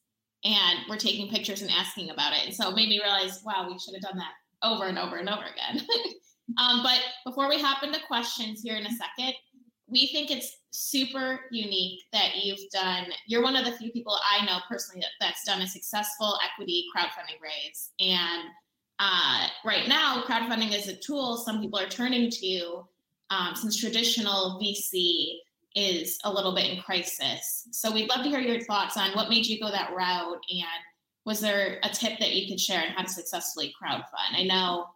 [0.45, 2.45] and were taking pictures and asking about it.
[2.45, 4.31] And so it made me realize, wow, we should have done that
[4.63, 5.85] over and over and over again.
[6.57, 9.33] um, but before we hop into questions here in a second,
[9.91, 14.45] we think it's super unique that you've done you're one of the few people i
[14.45, 17.91] know personally that, that's done a successful equity crowdfunding raise.
[17.99, 18.49] And
[18.99, 22.85] uh, right now crowdfunding is a tool some people are turning to
[23.29, 25.39] um, since traditional vc
[25.75, 27.67] is a little bit in crisis.
[27.71, 30.65] So we'd love to hear your thoughts on what made you go that route and
[31.25, 34.33] was there a tip that you could share on how to successfully crowdfund?
[34.33, 34.87] I know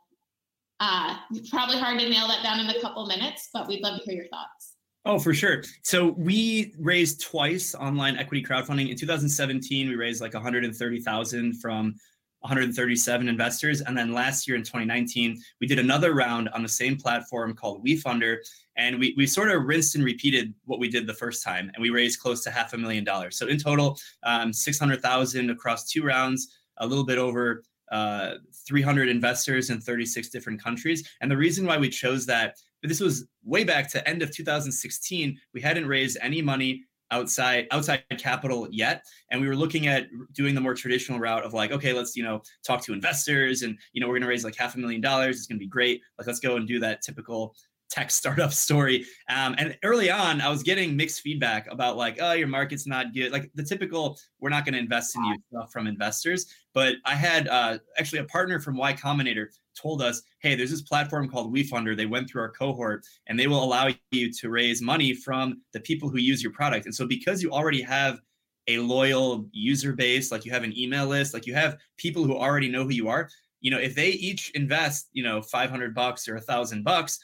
[0.80, 1.18] uh,
[1.50, 4.16] probably hard to nail that down in a couple minutes but we'd love to hear
[4.16, 4.73] your thoughts
[5.06, 5.64] Oh, for sure.
[5.82, 8.90] So we raised twice online equity crowdfunding.
[8.90, 11.96] In 2017, we raised like 130,000 from
[12.40, 16.98] 137 investors, and then last year in 2019, we did another round on the same
[16.98, 18.38] platform called WeFunder,
[18.76, 21.82] and we we sort of rinsed and repeated what we did the first time, and
[21.82, 23.38] we raised close to half a million dollars.
[23.38, 28.36] So in total, um, 600,000 across two rounds, a little bit over uh,
[28.68, 31.08] 300 investors in 36 different countries.
[31.22, 34.30] And the reason why we chose that but this was way back to end of
[34.30, 35.40] 2016.
[35.54, 39.06] We hadn't raised any money outside outside capital yet.
[39.32, 42.24] And we were looking at doing the more traditional route of like okay let's you
[42.24, 45.00] know talk to investors and you know we're going to raise like half a million
[45.00, 45.38] dollars.
[45.38, 46.02] It's going to be great.
[46.18, 47.56] Like let's go and do that typical
[47.90, 49.06] tech startup story.
[49.30, 53.14] Um, and early on i was getting mixed feedback about like oh your market's not
[53.14, 53.32] good.
[53.32, 56.48] Like the typical we're not going to invest in you stuff from investors.
[56.74, 60.82] But i had uh, actually a partner from y combinator told us, hey, there's this
[60.82, 61.96] platform called WeFunder.
[61.96, 65.80] They went through our cohort and they will allow you to raise money from the
[65.80, 66.86] people who use your product.
[66.86, 68.20] And so because you already have
[68.68, 72.36] a loyal user base, like you have an email list, like you have people who
[72.36, 73.30] already know who you are,
[73.62, 77.20] you know, if they each invest, you know, 500 bucks or a thousand bucks,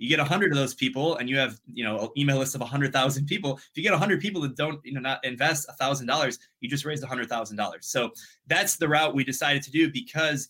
[0.00, 2.54] you get a 100 of those people and you have you know an email list
[2.54, 5.24] of a 100000 people if you get a 100 people that don't you know not
[5.24, 8.10] invest a $1000 you just raised $100000 so
[8.46, 10.48] that's the route we decided to do because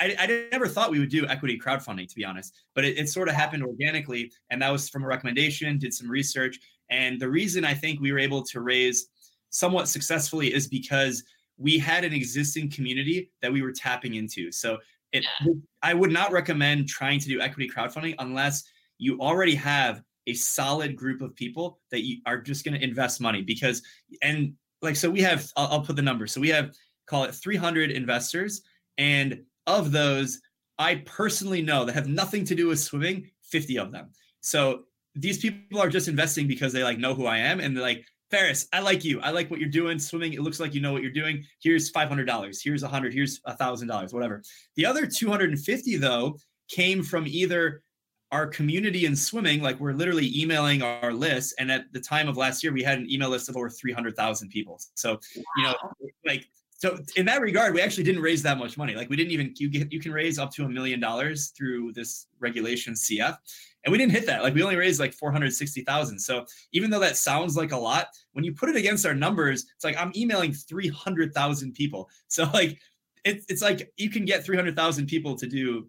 [0.00, 3.08] I, I never thought we would do equity crowdfunding, to be honest, but it, it
[3.08, 4.30] sort of happened organically.
[4.50, 6.58] And that was from a recommendation, did some research.
[6.90, 9.08] And the reason I think we were able to raise
[9.50, 11.24] somewhat successfully is because
[11.56, 14.50] we had an existing community that we were tapping into.
[14.52, 14.78] So
[15.12, 15.24] it,
[15.82, 18.64] I would not recommend trying to do equity crowdfunding unless
[18.98, 23.20] you already have a solid group of people that you are just going to invest
[23.20, 23.82] money because
[24.22, 26.72] and like so we have I'll, I'll put the number so we have
[27.06, 28.62] call it 300 investors
[28.98, 29.42] and
[29.78, 30.40] of those
[30.78, 35.38] i personally know that have nothing to do with swimming 50 of them so these
[35.38, 38.68] people are just investing because they like know who i am and they're like Fares
[38.72, 41.02] i like you i like what you're doing swimming it looks like you know what
[41.02, 44.42] you're doing here's $500 here's 100 here's $1000 whatever
[44.76, 46.36] the other 250 though
[46.68, 47.82] came from either
[48.32, 51.54] our community in swimming, like we're literally emailing our list.
[51.58, 54.48] And at the time of last year, we had an email list of over 300,000
[54.48, 54.80] people.
[54.94, 55.42] So, wow.
[55.56, 55.74] you know,
[56.24, 56.46] like,
[56.80, 58.94] so in that regard, we actually didn't raise that much money.
[58.94, 61.92] Like we didn't even, you get, you can raise up to a million dollars through
[61.92, 63.36] this regulation CF.
[63.84, 64.42] And we didn't hit that.
[64.42, 66.18] Like we only raised like 460,000.
[66.18, 69.66] So even though that sounds like a lot, when you put it against our numbers,
[69.74, 72.08] it's like I'm emailing 300,000 people.
[72.28, 72.80] So like,
[73.26, 75.86] it, it's like you can get 300,000 people to do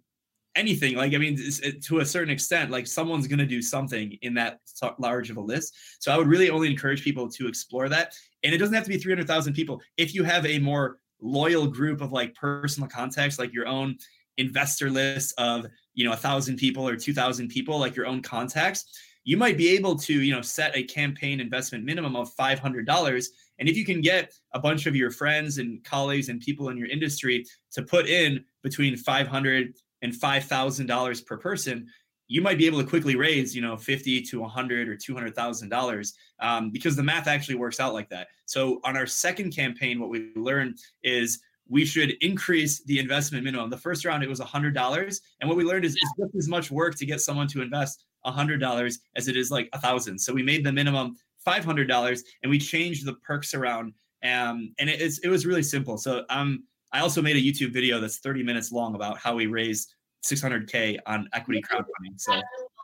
[0.55, 1.37] anything like i mean
[1.81, 4.59] to a certain extent like someone's going to do something in that
[4.99, 5.75] large of a list.
[5.99, 8.13] So i would really only encourage people to explore that.
[8.43, 9.81] And it doesn't have to be 300000 people.
[9.97, 13.95] If you have a more loyal group of like personal contacts like your own
[14.37, 18.85] investor list of you know a thousand people or 2000 people like your own contacts
[19.23, 23.25] you might be able to you know set a campaign investment minimum of $500
[23.59, 26.77] and if you can get a bunch of your friends and colleagues and people in
[26.77, 31.87] your industry to put in between 500 and $5,000 per person,
[32.27, 36.69] you might be able to quickly raise, you know, 50 to 100 or $200,000 um,
[36.71, 38.27] because the math actually works out like that.
[38.45, 43.69] So on our second campaign, what we learned is we should increase the investment minimum.
[43.69, 45.19] The first round, it was $100.
[45.39, 48.05] And what we learned is it's just as much work to get someone to invest
[48.25, 50.19] $100 as it is like a thousand.
[50.19, 53.93] So we made the minimum $500 and we changed the perks around.
[54.23, 55.97] Um, and it, it was really simple.
[55.97, 59.47] So um, I also made a YouTube video that's 30 minutes long about how we
[59.47, 62.17] raised 600k on equity crowdfunding.
[62.17, 62.33] So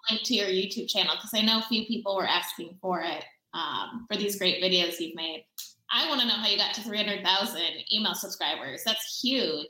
[0.09, 3.25] link to your YouTube channel because I know a few people were asking for it
[3.53, 5.45] um, for these great videos you've made.
[5.91, 7.61] I want to know how you got to 300,000
[7.93, 8.83] email subscribers.
[8.85, 9.69] That's huge.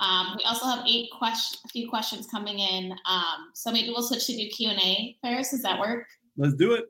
[0.00, 2.92] Um, we also have eight question, a few questions coming in.
[3.06, 5.16] Um, so maybe we'll switch to do Q and A.
[5.22, 6.06] Fares, does that work?
[6.36, 6.86] Let's do it.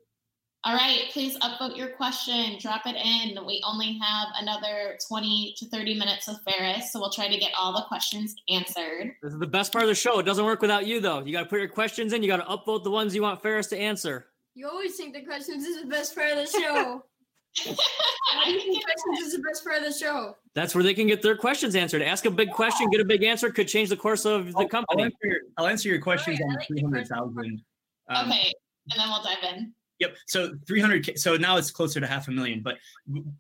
[0.65, 3.47] All right, please upvote your question, drop it in.
[3.47, 7.53] We only have another 20 to 30 minutes of Fares, so we'll try to get
[7.57, 9.15] all the questions answered.
[9.23, 10.19] This is the best part of the show.
[10.19, 11.25] It doesn't work without you, though.
[11.25, 13.41] You got to put your questions in, you got to upvote the ones you want
[13.41, 14.27] Fares to answer.
[14.57, 17.05] You always think the questions is the best part of the show.
[18.37, 20.37] I think questions is the best part of the show.
[20.55, 22.03] That's where they can get their questions answered.
[22.03, 25.03] Ask a big question, get a big answer, could change the course of the company.
[25.03, 27.63] I'll answer your, I'll answer your questions right, on like 300,000.
[28.09, 28.53] Um, okay,
[28.91, 29.73] and then we'll dive in.
[29.99, 30.17] Yep.
[30.27, 31.19] So 300.
[31.19, 32.63] So now it's closer to half a million.
[32.63, 32.79] But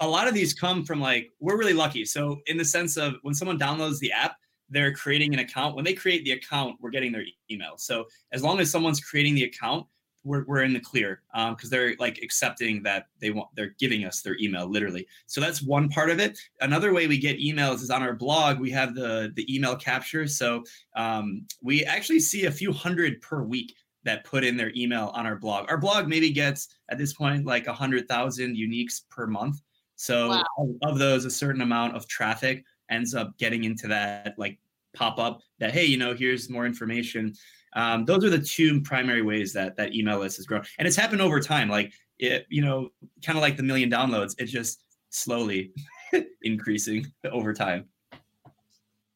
[0.00, 2.04] a lot of these come from like we're really lucky.
[2.04, 4.36] So in the sense of when someone downloads the app,
[4.70, 5.76] they're creating an account.
[5.76, 7.74] When they create the account, we're getting their email.
[7.76, 9.86] So as long as someone's creating the account,
[10.24, 14.04] we're, we're in the clear because um, they're like accepting that they want they're giving
[14.04, 17.76] us their email literally so that's one part of it another way we get emails
[17.76, 20.62] is on our blog we have the the email capture so
[20.96, 23.74] um, we actually see a few hundred per week
[24.08, 25.70] that put in their email on our blog.
[25.70, 29.60] Our blog maybe gets at this point like a hundred thousand uniques per month.
[29.96, 30.44] So wow.
[30.82, 34.58] of, those, a certain amount of traffic ends up getting into that like
[34.94, 37.34] pop up that hey, you know, here's more information.
[37.74, 40.96] Um, those are the two primary ways that that email list has grown, and it's
[40.96, 41.68] happened over time.
[41.68, 42.88] Like it, you know,
[43.22, 44.34] kind of like the million downloads.
[44.38, 45.72] It's just slowly
[46.42, 47.84] increasing over time.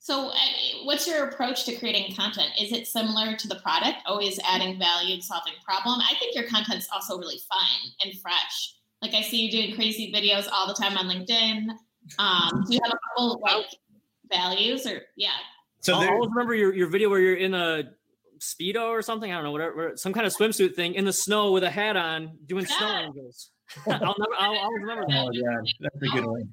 [0.00, 0.33] So,
[0.85, 2.49] what's your approach to creating content?
[2.61, 6.01] Is it similar to the product, always adding value and solving problem?
[6.01, 8.74] I think your content's also really fun and fresh.
[9.01, 11.68] Like I see you doing crazy videos all the time on LinkedIn.
[12.18, 13.66] Um, do you have a couple like
[14.30, 15.30] values or yeah?
[15.80, 17.83] So I always remember your, your video where you're in a
[18.41, 19.30] speedo or something.
[19.30, 21.97] I don't know, whatever, some kind of swimsuit thing in the snow with a hat
[21.97, 22.78] on, doing yeah.
[22.78, 23.51] snow angels.
[23.87, 25.26] I'll never, I'll, I'll remember that.
[25.26, 26.51] Oh yeah, that's a good one.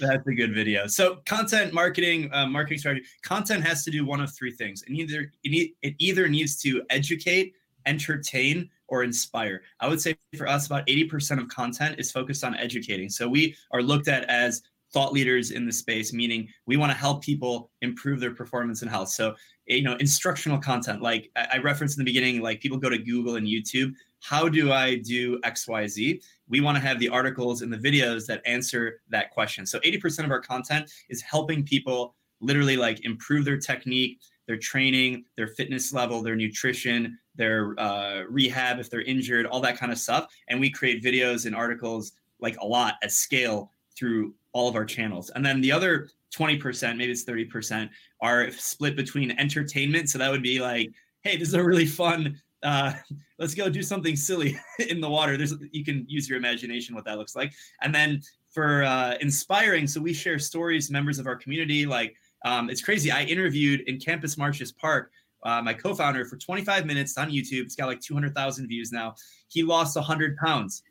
[0.00, 0.86] That's a good video.
[0.86, 3.06] So content marketing, uh, marketing strategy.
[3.22, 4.82] Content has to do one of three things.
[4.82, 7.54] It either it, it either needs to educate,
[7.86, 9.62] entertain, or inspire.
[9.80, 13.08] I would say for us, about 80% of content is focused on educating.
[13.08, 16.96] So we are looked at as thought leaders in the space, meaning we want to
[16.96, 19.08] help people improve their performance and health.
[19.08, 19.34] So,
[19.66, 23.36] you know, instructional content, like I referenced in the beginning, like people go to Google
[23.36, 23.92] and YouTube
[24.28, 26.20] how do I do XYZ?
[26.48, 29.64] We want to have the articles and the videos that answer that question.
[29.64, 34.18] So 80% of our content is helping people literally like improve their technique,
[34.48, 39.78] their training, their fitness level, their nutrition, their uh, rehab if they're injured, all that
[39.78, 40.26] kind of stuff.
[40.48, 44.84] And we create videos and articles like a lot at scale through all of our
[44.84, 45.30] channels.
[45.36, 47.88] And then the other 20%, maybe it's 30%,
[48.20, 50.10] are split between entertainment.
[50.10, 50.90] So that would be like,
[51.22, 52.92] hey, this is a really fun uh,
[53.38, 55.36] let's go do something silly in the water.
[55.36, 57.52] There's you can use your imagination what that looks like.
[57.82, 58.20] And then
[58.52, 61.86] for uh, inspiring, so we share stories, members of our community.
[61.86, 63.10] Like um, it's crazy.
[63.10, 65.10] I interviewed in Campus Martius Park
[65.46, 67.62] uh, my co-founder for 25 minutes on YouTube.
[67.62, 69.14] It's got like 200,000 views now.
[69.48, 70.82] He lost 100 pounds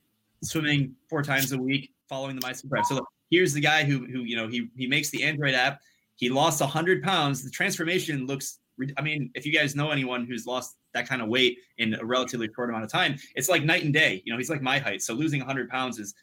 [0.43, 2.85] swimming four times a week, following the MySwimPro.
[2.85, 5.81] So look, here's the guy who who you know he he makes the Android app.
[6.15, 7.43] He lost 100 pounds.
[7.43, 8.59] The transformation looks.
[8.97, 12.05] I mean, if you guys know anyone who's lost that kind of weight in a
[12.05, 14.21] relatively short amount of time, it's like night and day.
[14.25, 16.13] You know, he's like my height, so losing 100 pounds is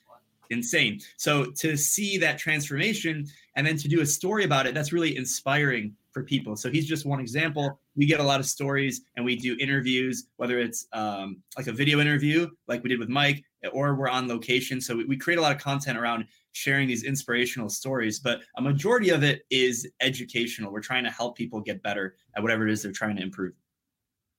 [0.50, 1.00] insane.
[1.16, 3.26] So to see that transformation
[3.56, 6.56] and then to do a story about it, that's really inspiring for people.
[6.56, 7.80] So he's just one example.
[7.96, 11.72] We get a lot of stories and we do interviews, whether it's um, like a
[11.72, 13.42] video interview, like we did with Mike,
[13.72, 14.80] or we're on location.
[14.80, 18.62] So we, we create a lot of content around sharing these inspirational stories, but a
[18.62, 20.72] majority of it is educational.
[20.72, 23.54] We're trying to help people get better at whatever it is they're trying to improve.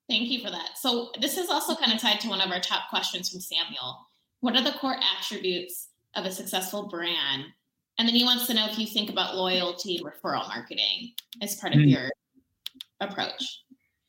[0.09, 0.77] Thank you for that.
[0.77, 3.97] So this is also kind of tied to one of our top questions from Samuel.
[4.41, 7.45] What are the core attributes of a successful brand?
[7.97, 11.55] And then he wants to know if you think about loyalty and referral marketing as
[11.55, 11.89] part of mm-hmm.
[11.89, 12.09] your
[12.99, 13.63] approach.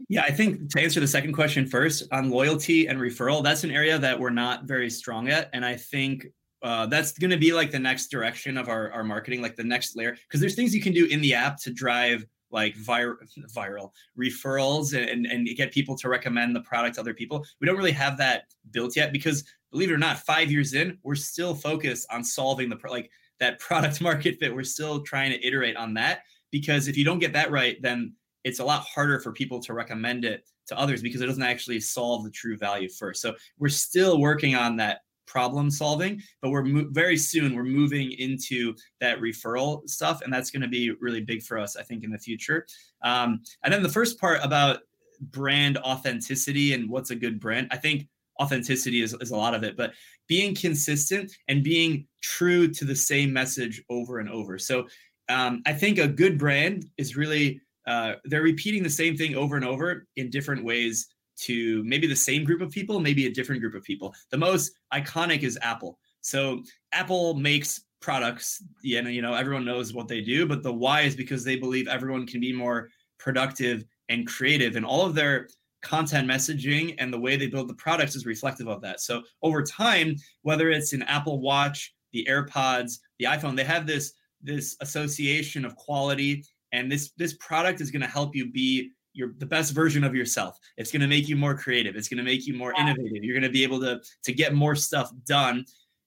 [0.08, 3.70] Yeah, I think to answer the second question first on loyalty and referral, that's an
[3.70, 5.48] area that we're not very strong at.
[5.52, 6.26] And I think
[6.64, 9.62] uh, that's going to be like the next direction of our, our marketing, like the
[9.62, 10.16] next layer.
[10.26, 13.18] Because there's things you can do in the app to drive like vir-
[13.54, 17.44] viral referrals and, and get people to recommend the product to other people.
[17.60, 20.96] We don't really have that built yet because believe it or not, five years in,
[21.02, 23.10] we're still focused on solving the pro- like
[23.40, 24.54] that product market fit.
[24.54, 28.14] We're still trying to iterate on that because if you don't get that right, then
[28.42, 31.80] it's a lot harder for people to recommend it to others because it doesn't actually
[31.80, 33.20] solve the true value first.
[33.20, 38.12] So we're still working on that problem solving, but we're mo- very soon we're moving
[38.12, 42.04] into that referral stuff, and that's going to be really big for us, I think,
[42.04, 42.66] in the future.
[43.02, 44.80] Um, and then the first part about
[45.20, 48.08] brand authenticity and what's a good brand, I think
[48.40, 49.92] authenticity is, is a lot of it, but
[50.26, 54.58] being consistent and being true to the same message over and over.
[54.58, 54.86] So
[55.28, 59.56] um, I think a good brand is really uh, they're repeating the same thing over
[59.56, 61.06] and over in different ways
[61.36, 64.14] to maybe the same group of people, maybe a different group of people.
[64.30, 65.98] The most iconic is Apple.
[66.20, 66.62] So
[66.92, 71.16] Apple makes products, yeah, you know, everyone knows what they do, but the why is
[71.16, 75.48] because they believe everyone can be more productive and creative and all of their
[75.82, 79.00] content messaging and the way they build the products is reflective of that.
[79.00, 84.14] So over time, whether it's an Apple Watch, the AirPods, the iPhone, they have this
[84.42, 89.32] this association of quality and this this product is going to help you be your
[89.38, 90.58] the best version of yourself.
[90.76, 91.96] It's going to make you more creative.
[91.96, 92.90] It's going to make you more yeah.
[92.90, 93.24] innovative.
[93.24, 95.64] You're going to be able to to get more stuff done.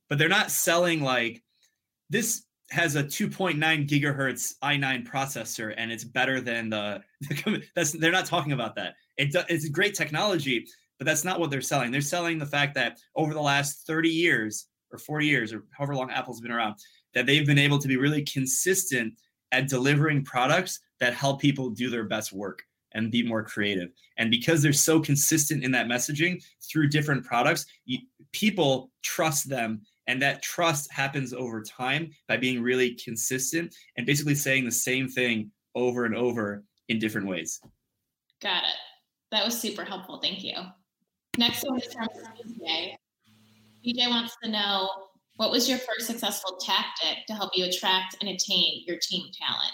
[0.09, 1.41] But they're not selling like
[2.09, 8.11] this has a 2.9 gigahertz i9 processor and it's better than the, the that's they're
[8.11, 8.95] not talking about that.
[9.17, 10.65] It, it's great technology,
[10.99, 11.91] but that's not what they're selling.
[11.91, 15.95] They're selling the fact that over the last 30 years or 40 years or however
[15.95, 16.75] long Apple's been around,
[17.13, 19.13] that they've been able to be really consistent
[19.53, 22.63] at delivering products that help people do their best work
[22.93, 23.89] and be more creative.
[24.17, 27.99] And because they're so consistent in that messaging through different products, you,
[28.31, 29.81] people trust them.
[30.07, 35.09] And that trust happens over time by being really consistent and basically saying the same
[35.09, 37.59] thing over and over in different ways.
[38.41, 38.77] Got it.
[39.31, 40.19] That was super helpful.
[40.21, 40.55] Thank you.
[41.37, 42.95] Next one is from BJ.
[43.85, 44.89] BJ wants to know
[45.35, 49.71] what was your first successful tactic to help you attract and attain your team talent?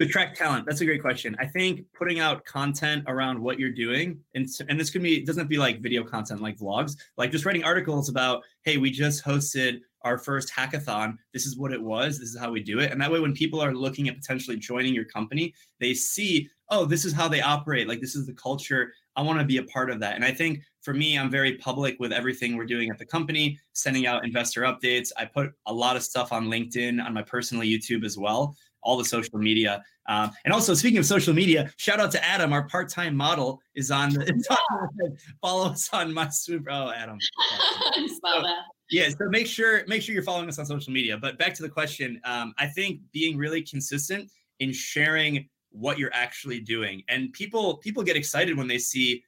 [0.00, 1.36] Attract talent that's a great question.
[1.38, 5.26] I think putting out content around what you're doing and, and this could be it
[5.26, 8.76] doesn't have to be like video content like vlogs like just writing articles about hey
[8.76, 11.16] we just hosted our first hackathon.
[11.32, 12.18] This is what it was.
[12.18, 12.92] This is how we do it.
[12.92, 16.84] And that way when people are looking at potentially joining your company they see oh
[16.84, 17.88] this is how they operate.
[17.88, 18.92] Like this is the culture.
[19.16, 20.16] I want to be a part of that.
[20.16, 23.58] And i think for me i'm very public with everything we're doing at the company
[23.72, 25.10] sending out investor updates.
[25.16, 28.96] I put a lot of stuff on linkedin on my personal youtube as well all
[28.96, 29.82] the social media.
[30.06, 33.90] Um, and also, speaking of social media, shout out to Adam, our part-time model, is
[33.90, 34.10] on.
[34.10, 36.66] The, follow us on MySwimPro.
[36.70, 37.18] Oh, Adam.
[38.24, 38.42] so,
[38.90, 41.16] yeah, so make sure make sure you're following us on social media.
[41.16, 44.30] But back to the question, um, I think being really consistent
[44.60, 49.24] in sharing what you're actually doing, and people people get excited when they see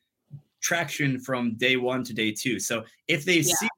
[0.61, 2.59] traction from day one to day two.
[2.59, 3.55] So if they yeah.
[3.55, 3.69] see,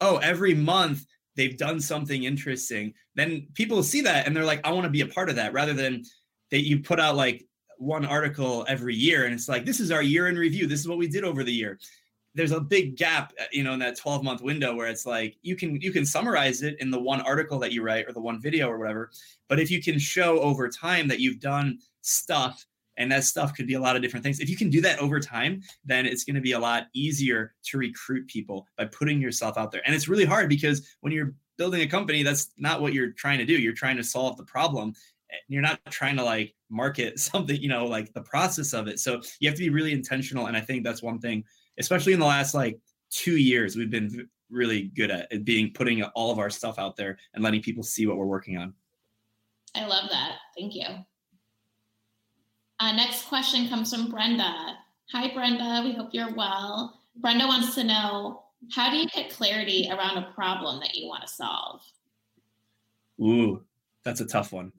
[0.00, 1.04] oh, every month
[1.38, 5.00] they've done something interesting, then people see that and they're like, I want to be
[5.00, 6.02] a part of that rather than
[6.50, 7.46] that you put out like
[7.78, 10.66] one article every year and it's like, this is our year in review.
[10.66, 11.78] This is what we did over the year.
[12.34, 15.36] there's a big gap uh, you know in that 12 month window where it's like
[15.42, 18.20] you can you can summarize it in the one article that you write or the
[18.20, 19.10] one video or whatever
[19.48, 22.64] but if you can show over time that you've done stuff
[22.98, 24.40] and that stuff could be a lot of different things.
[24.40, 27.54] If you can do that over time then it's going to be a lot easier
[27.64, 29.80] to recruit people by putting yourself out there.
[29.86, 33.38] And it's really hard because when you're building a company that's not what you're trying
[33.38, 33.54] to do.
[33.54, 34.92] You're trying to solve the problem.
[35.48, 39.00] You're not trying to like market something you know like the process of it.
[39.00, 40.46] So you have to be really intentional.
[40.46, 41.44] And i think that's one thing
[41.78, 42.78] especially in the last like
[43.10, 47.18] two years we've been really good at being putting all of our stuff out there
[47.34, 48.72] and letting people see what we're working on.
[49.74, 50.36] I love that.
[50.56, 50.86] Thank you
[52.80, 54.76] uh, next question comes from brenda.
[55.12, 55.82] Hi brenda.
[55.84, 57.00] We hope you're well.
[57.16, 61.22] Brenda wants to know how do you get clarity around a problem that you want
[61.22, 61.80] to solve?
[63.20, 63.64] Ooh
[64.08, 64.72] that's a tough one.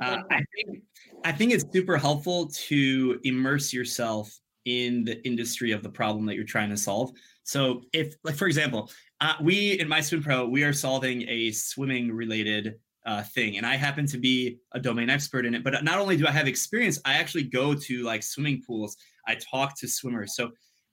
[0.00, 0.82] Uh, I think
[1.24, 6.34] I think it's super helpful to immerse yourself in the industry of the problem that
[6.34, 7.12] you're trying to solve.
[7.44, 8.90] So, if, like, for example,
[9.20, 14.06] uh, we in MySwimPro, we are solving a swimming related uh, thing, and I happen
[14.06, 15.64] to be a domain expert in it.
[15.64, 18.96] But not only do I have experience, I actually go to like swimming pools.
[19.26, 20.50] I talk to swimmers, so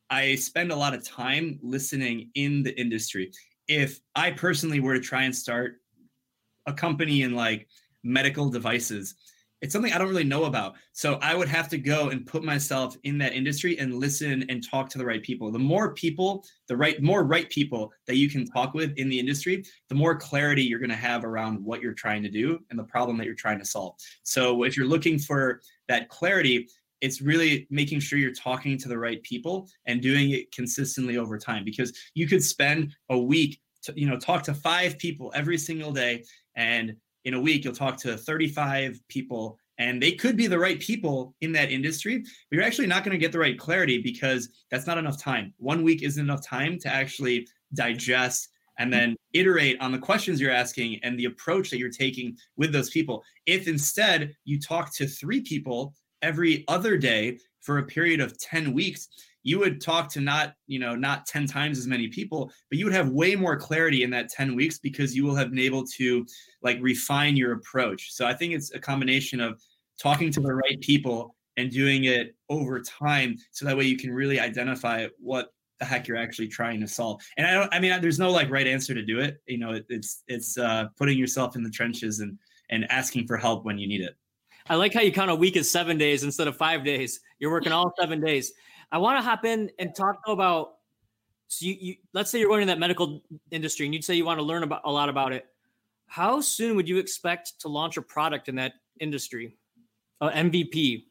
[0.10, 3.32] I spend a lot of time listening in the industry.
[3.68, 5.76] If I personally were to try and start
[6.70, 7.68] a company in like
[8.04, 9.16] medical devices.
[9.62, 10.76] It's something I don't really know about.
[10.94, 14.66] So I would have to go and put myself in that industry and listen and
[14.66, 15.52] talk to the right people.
[15.52, 19.20] The more people, the right, more right people that you can talk with in the
[19.20, 22.80] industry, the more clarity you're going to have around what you're trying to do and
[22.80, 23.96] the problem that you're trying to solve.
[24.24, 26.70] So if you're looking for that clarity,
[27.02, 31.38] it's really making sure you're talking to the right people and doing it consistently over
[31.38, 35.58] time because you could spend a week to, you know talk to five people every
[35.58, 36.24] single day
[36.56, 36.96] and
[37.30, 41.36] in a week you'll talk to 35 people and they could be the right people
[41.42, 44.88] in that industry but you're actually not going to get the right clarity because that's
[44.88, 45.54] not enough time.
[45.58, 48.50] One week isn't enough time to actually digest
[48.80, 52.72] and then iterate on the questions you're asking and the approach that you're taking with
[52.72, 53.24] those people.
[53.46, 58.74] If instead you talk to three people every other day for a period of 10
[58.74, 59.08] weeks
[59.44, 62.86] you would talk to not you know not 10 times as many people but you
[62.86, 65.86] would have way more clarity in that 10 weeks because you will have been able
[65.86, 66.26] to
[66.62, 69.62] like refine your approach so i think it's a combination of
[70.00, 74.12] talking to the right people and doing it over time so that way you can
[74.12, 78.00] really identify what the heck you're actually trying to solve and i don't i mean
[78.02, 81.18] there's no like right answer to do it you know it, it's it's uh putting
[81.18, 82.38] yourself in the trenches and
[82.70, 84.16] and asking for help when you need it
[84.72, 87.22] I like how you count a week as seven days instead of five days.
[87.40, 88.54] You're working all seven days.
[88.92, 90.74] I want to hop in and talk about.
[91.48, 93.22] So you, you let's say you're going in that medical
[93.52, 95.46] industry and you'd say you want to learn about a lot about it.
[96.08, 99.58] How soon would you expect to launch a product in that industry,
[100.22, 101.06] uh, MVP?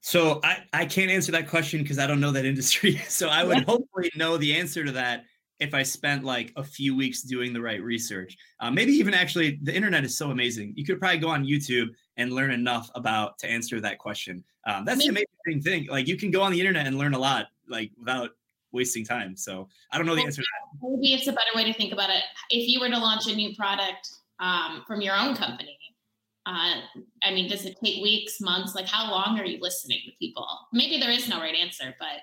[0.00, 3.00] So I, I can't answer that question because I don't know that industry.
[3.08, 5.24] So I would hopefully know the answer to that
[5.60, 8.36] if I spent like a few weeks doing the right research.
[8.58, 10.72] Uh, maybe even actually, the internet is so amazing.
[10.76, 14.42] You could probably go on YouTube and learn enough about to answer that question.
[14.66, 15.14] Um, that's maybe.
[15.14, 15.86] the amazing thing.
[15.88, 18.30] Like you can go on the internet and learn a lot, like without
[18.72, 19.36] wasting time.
[19.36, 20.42] So I don't know the answer.
[20.80, 22.22] Maybe it's a better way to think about it.
[22.50, 24.08] If you were to launch a new product
[24.40, 25.78] um, from your own company,
[26.46, 26.80] uh,
[27.22, 28.74] I mean, does it take weeks, months?
[28.74, 30.46] Like, how long are you listening to people?
[30.72, 32.22] Maybe there is no right answer, but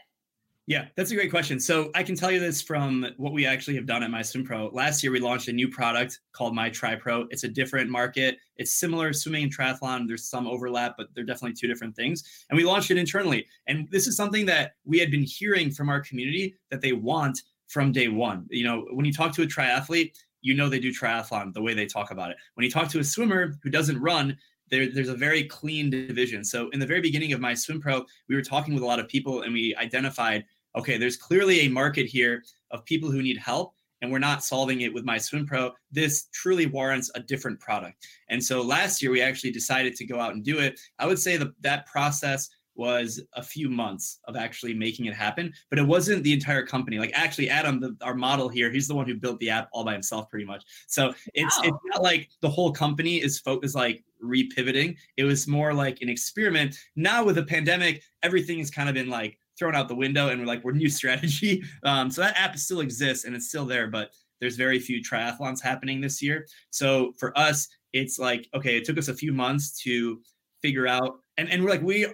[0.70, 1.60] yeah, that's a great question.
[1.60, 4.72] So I can tell you this from what we actually have done at MySwimPro.
[4.72, 7.26] Last year, we launched a new product called My Tri Pro.
[7.32, 8.38] It's a different market.
[8.58, 10.08] It's similar swimming and triathlon.
[10.08, 12.46] There's some overlap, but they're definitely two different things.
[12.52, 13.48] And we launched it internally.
[13.66, 17.42] And this is something that we had been hearing from our community that they want
[17.68, 18.46] from day one.
[18.52, 21.74] You know, when you talk to a triathlete, you know they do triathlon the way
[21.74, 22.38] they talk about it.
[22.54, 24.38] When you talk to a swimmer who doesn't run,
[24.70, 26.44] there, there's a very clean division.
[26.44, 29.42] So in the very beginning of MySwimPro, we were talking with a lot of people
[29.42, 30.46] and we identified
[30.78, 34.82] okay, there's clearly a market here of people who need help and we're not solving
[34.82, 38.08] it with MySwimPro this truly warrants a different product.
[38.30, 40.80] And so last year we actually decided to go out and do it.
[41.00, 45.52] I would say that that process was a few months of actually making it happen
[45.70, 46.98] but it wasn't the entire company.
[46.98, 49.84] Like actually adam the, our model here he's the one who built the app all
[49.84, 50.64] by himself pretty much.
[50.88, 51.64] So it's wow.
[51.66, 54.96] it's not like the whole company is focused like repivoting.
[55.18, 56.78] It was more like an experiment.
[56.96, 60.40] Now with the pandemic everything has kind of been like thrown out the window and
[60.40, 61.64] we're like we're new strategy.
[61.84, 65.62] Um, so that app still exists and it's still there but there's very few triathlons
[65.62, 66.48] happening this year.
[66.72, 70.22] So for us it's like okay it took us a few months to
[70.62, 72.08] figure out and, and we're like we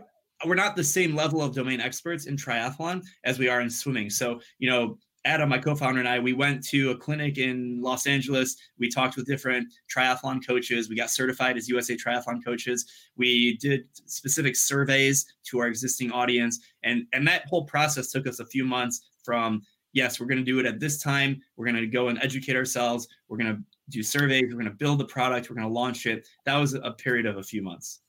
[0.45, 4.09] we're not the same level of domain experts in triathlon as we are in swimming.
[4.09, 8.05] So you know Adam, my co-founder, and I, we went to a clinic in Los
[8.05, 8.55] Angeles.
[8.77, 10.87] We talked with different triathlon coaches.
[10.87, 12.85] We got certified as USA Triathlon coaches.
[13.17, 18.39] We did specific surveys to our existing audience, and and that whole process took us
[18.39, 19.63] a few months from
[19.93, 21.41] yes, we're going to do it at this time.
[21.57, 23.07] We're going to go and educate ourselves.
[23.27, 24.43] We're going to do surveys.
[24.43, 25.49] We're going to build the product.
[25.49, 26.27] We're going to launch it.
[26.45, 28.01] That was a period of a few months.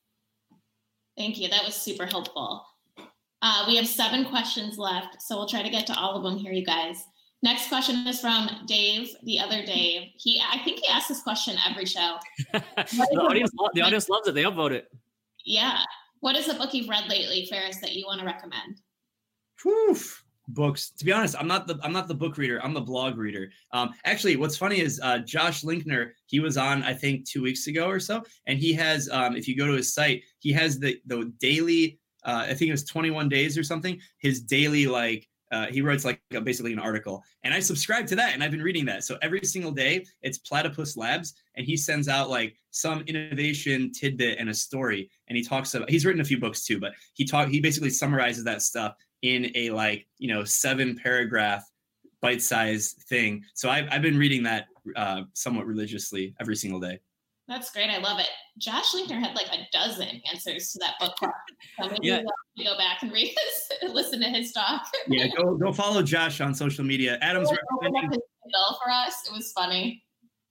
[1.16, 1.48] Thank you.
[1.48, 2.66] That was super helpful.
[3.43, 6.39] Uh, we have seven questions left, so we'll try to get to all of them
[6.39, 7.05] here, you guys.
[7.43, 10.09] Next question is from Dave, the other Dave.
[10.16, 12.16] He, I think he asks this question every show.
[12.53, 14.34] the, audience, the audience loves it.
[14.34, 14.89] They upvote it.
[15.45, 15.80] Yeah.
[16.20, 18.80] What is a book you've read lately, Fares, that you want to recommend?
[19.62, 19.97] Whew
[20.49, 23.16] books to be honest i'm not the i'm not the book reader i'm the blog
[23.16, 27.43] reader um actually what's funny is uh josh linkner he was on i think two
[27.43, 30.53] weeks ago or so and he has um if you go to his site he
[30.53, 34.86] has the the daily uh i think it was 21 days or something his daily
[34.86, 38.50] like uh, he writes like basically an article and i subscribe to that and i've
[38.50, 42.56] been reading that so every single day it's platypus labs and he sends out like
[42.72, 46.64] some innovation tidbit and a story and he talks about he's written a few books
[46.64, 50.96] too but he talk he basically summarizes that stuff in a like you know seven
[50.96, 51.64] paragraph
[52.20, 53.44] bite size thing.
[53.54, 57.00] So I've I've been reading that uh, somewhat religiously every single day.
[57.49, 57.90] That's great.
[57.90, 58.28] I love it.
[58.59, 61.16] Josh Linkner had like a dozen answers to that book.
[61.80, 62.22] So maybe yeah.
[62.57, 64.86] we'll go back and read this, listen to his talk.
[65.09, 67.18] yeah, go go follow Josh on social media.
[67.20, 69.28] Adam's recommending for us.
[69.28, 70.03] It was funny.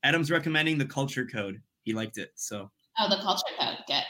[0.03, 1.61] Adam's recommending the culture code.
[1.81, 2.31] He liked it.
[2.35, 2.69] So
[2.99, 3.77] Oh, the culture code.
[3.87, 4.03] Good.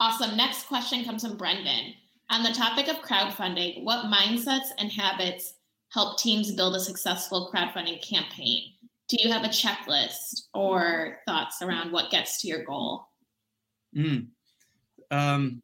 [0.00, 0.36] Awesome.
[0.36, 1.94] Next question comes from Brendan.
[2.30, 5.54] On the topic of crowdfunding, what mindsets and habits
[5.90, 8.72] help teams build a successful crowdfunding campaign?
[9.12, 13.04] Do you have a checklist or thoughts around what gets to your goal?
[13.94, 14.28] Mm.
[15.10, 15.62] Um,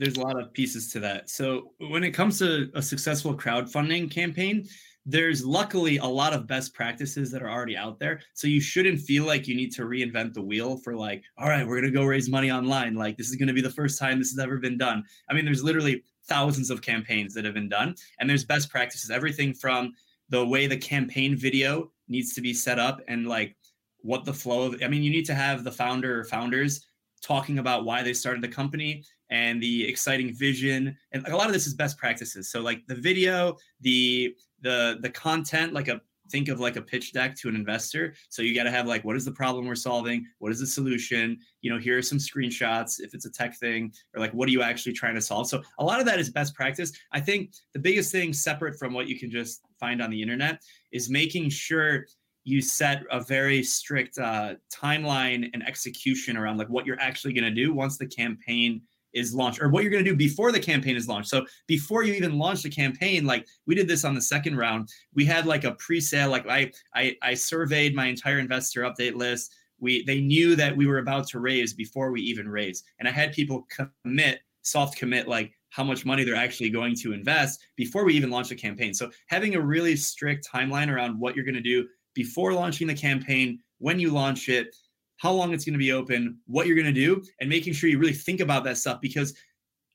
[0.00, 1.30] there's a lot of pieces to that.
[1.30, 4.66] So, when it comes to a successful crowdfunding campaign,
[5.06, 8.20] there's luckily a lot of best practices that are already out there.
[8.34, 11.66] So you shouldn't feel like you need to reinvent the wheel for like, all right,
[11.66, 12.94] we're going to go raise money online.
[12.94, 15.04] Like this is going to be the first time this has ever been done.
[15.28, 19.10] I mean, there's literally thousands of campaigns that have been done and there's best practices,
[19.10, 19.92] everything from
[20.32, 23.54] the way the campaign video needs to be set up and like
[23.98, 26.86] what the flow of, I mean, you need to have the founder or founders
[27.22, 30.96] talking about why they started the company and the exciting vision.
[31.12, 32.50] And a lot of this is best practices.
[32.50, 37.12] So like the video the the the content like a think of like a pitch
[37.12, 38.14] deck to an investor.
[38.30, 40.26] So you got to have like what is the problem we're solving?
[40.38, 41.38] What is the solution?
[41.60, 44.52] You know here are some screenshots if it's a tech thing or like what are
[44.52, 45.48] you actually trying to solve?
[45.48, 46.90] So a lot of that is best practice.
[47.12, 50.62] I think the biggest thing separate from what you can just find on the internet
[50.92, 52.06] is making sure
[52.44, 57.44] you set a very strict uh, timeline and execution around like what you're actually going
[57.44, 58.80] to do once the campaign
[59.12, 61.28] is launched or what you're going to do before the campaign is launched.
[61.28, 64.88] So before you even launch the campaign, like we did this on the second round,
[65.14, 66.30] we had like a pre-sale.
[66.30, 69.52] Like I, I, I surveyed my entire investor update list.
[69.80, 72.84] We, they knew that we were about to raise before we even raised.
[72.98, 73.66] And I had people
[74.04, 78.30] commit, soft commit, like how much money they're actually going to invest before we even
[78.30, 78.92] launch the campaign.
[78.92, 82.94] So having a really strict timeline around what you're going to do before launching the
[82.94, 84.76] campaign, when you launch it,
[85.16, 87.88] how long it's going to be open, what you're going to do, and making sure
[87.88, 89.34] you really think about that stuff because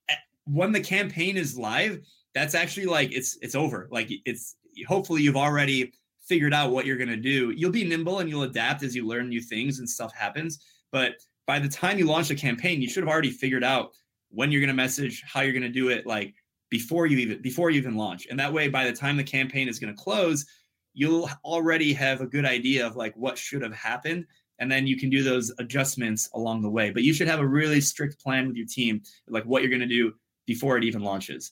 [0.09, 0.15] eh,
[0.45, 1.99] when the campaign is live,
[2.33, 3.87] that's actually like it's it's over.
[3.91, 4.55] Like it's
[4.87, 5.91] hopefully you've already
[6.27, 7.51] figured out what you're going to do.
[7.51, 10.59] You'll be nimble and you'll adapt as you learn new things and stuff happens.
[10.91, 11.13] But
[11.45, 13.91] by the time you launch a campaign, you should have already figured out
[14.29, 16.33] when you're going to message, how you're going to do it, like
[16.69, 18.27] before you even before you even launch.
[18.29, 20.45] And that way, by the time the campaign is going to close,
[20.93, 24.25] you'll already have a good idea of like what should have happened
[24.59, 26.89] and then you can do those adjustments along the way.
[26.89, 29.81] But you should have a really strict plan with your team, like what you're going
[29.81, 30.13] to do
[30.45, 31.51] before it even launches.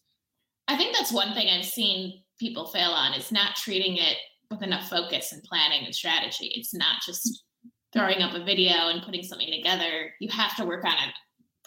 [0.67, 4.17] I think that's one thing I've seen people fail on is not treating it
[4.49, 6.51] with enough focus and planning and strategy.
[6.55, 7.43] It's not just
[7.93, 10.11] throwing up a video and putting something together.
[10.19, 11.13] You have to work on it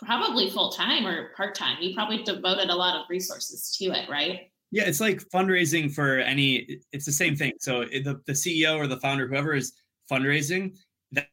[0.04, 1.78] probably full time or part time.
[1.80, 4.50] You probably devoted a lot of resources to it, right?
[4.70, 6.80] Yeah, it's like fundraising for any.
[6.92, 7.52] It's the same thing.
[7.60, 9.72] So eh, the the CEO or the founder, whoever is
[10.10, 10.76] fundraising,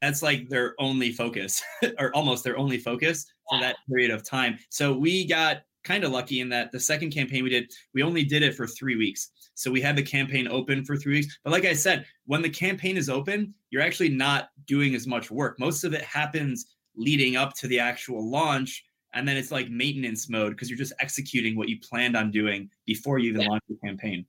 [0.02, 1.62] that's like their only focus
[2.00, 4.58] or almost their only focus for that period of time.
[4.70, 8.24] So we got kind of lucky in that the second campaign we did, we only
[8.24, 9.30] did it for three weeks.
[9.54, 11.38] So we had the campaign open for three weeks.
[11.44, 15.30] But like I said, when the campaign is open, you're actually not doing as much
[15.30, 15.60] work.
[15.60, 18.84] Most of it happens leading up to the actual launch.
[19.14, 22.70] And then it's like maintenance mode because you're just executing what you planned on doing
[22.86, 23.50] before you even yeah.
[23.50, 24.26] launch the campaign.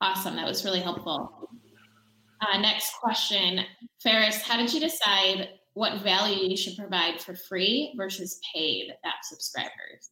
[0.00, 0.34] Awesome.
[0.36, 1.48] That was really helpful.
[2.40, 3.60] Uh, next question,
[4.02, 9.22] Fares, how did you decide what value you should provide for free versus paid app
[9.22, 10.10] subscribers?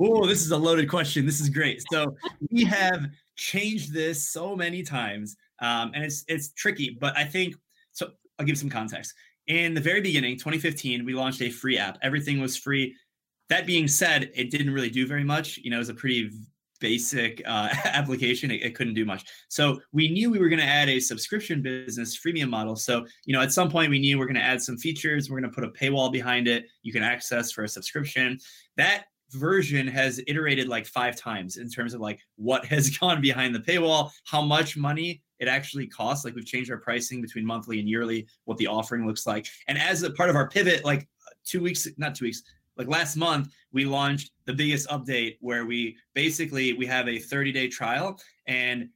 [0.00, 1.26] Oh, this is a loaded question.
[1.26, 1.82] This is great.
[1.92, 2.16] So
[2.50, 3.06] we have
[3.36, 6.96] changed this so many times, um, and it's it's tricky.
[7.00, 7.60] But I think so.
[8.38, 9.14] I'll give some context.
[9.46, 11.98] In the very beginning, 2015, we launched a free app.
[12.02, 12.94] Everything was free.
[13.50, 15.58] That being said, it didn't really do very much.
[15.58, 16.30] You know, it was a pretty
[16.80, 19.24] basic uh, application, it, it, couldn't do much.
[19.48, 22.76] So we knew we were going to add a subscription business freemium model.
[22.76, 25.30] So you know, at some point we knew we're going to add some features.
[25.30, 26.66] We're going to put a paywall behind it.
[26.82, 28.38] You can access for a subscription.
[28.76, 33.54] That version has iterated like five times in terms of like what has gone behind
[33.54, 36.24] the paywall, how much money it actually costs.
[36.24, 39.46] Like we've changed our pricing between monthly and yearly, what the offering looks like.
[39.68, 41.06] And as a part of our pivot, like
[41.44, 42.42] two weeks, not two weeks,
[42.76, 47.52] like last month, we launched the biggest update where we basically we have a 30
[47.52, 48.88] day trial and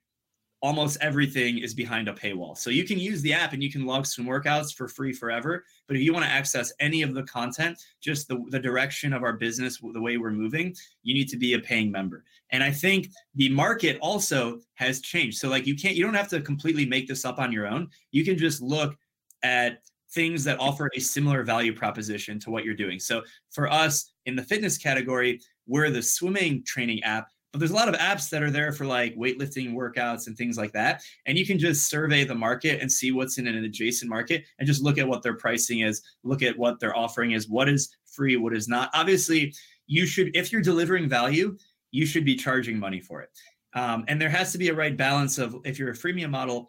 [0.60, 2.56] almost everything is behind a paywall.
[2.56, 5.64] So you can use the app and you can log some workouts for free forever.
[5.86, 9.22] But if you want to access any of the content, just the, the direction of
[9.22, 12.24] our business, the way we're moving, you need to be a paying member.
[12.50, 15.38] And I think the market also has changed.
[15.38, 17.88] So like you can't, you don't have to completely make this up on your own.
[18.10, 18.96] You can just look
[19.44, 19.78] at
[20.10, 22.98] things that offer a similar value proposition to what you're doing.
[22.98, 27.74] So for us in the fitness category, we're the swimming training app but there's a
[27.74, 31.02] lot of apps that are there for like weightlifting workouts and things like that.
[31.26, 34.66] And you can just survey the market and see what's in an adjacent market and
[34.66, 37.88] just look at what their pricing is, look at what their offering is, what is
[38.06, 38.90] free, what is not.
[38.92, 39.54] Obviously,
[39.86, 41.56] you should, if you're delivering value,
[41.90, 43.30] you should be charging money for it.
[43.74, 46.68] Um, and there has to be a right balance of if you're a freemium model,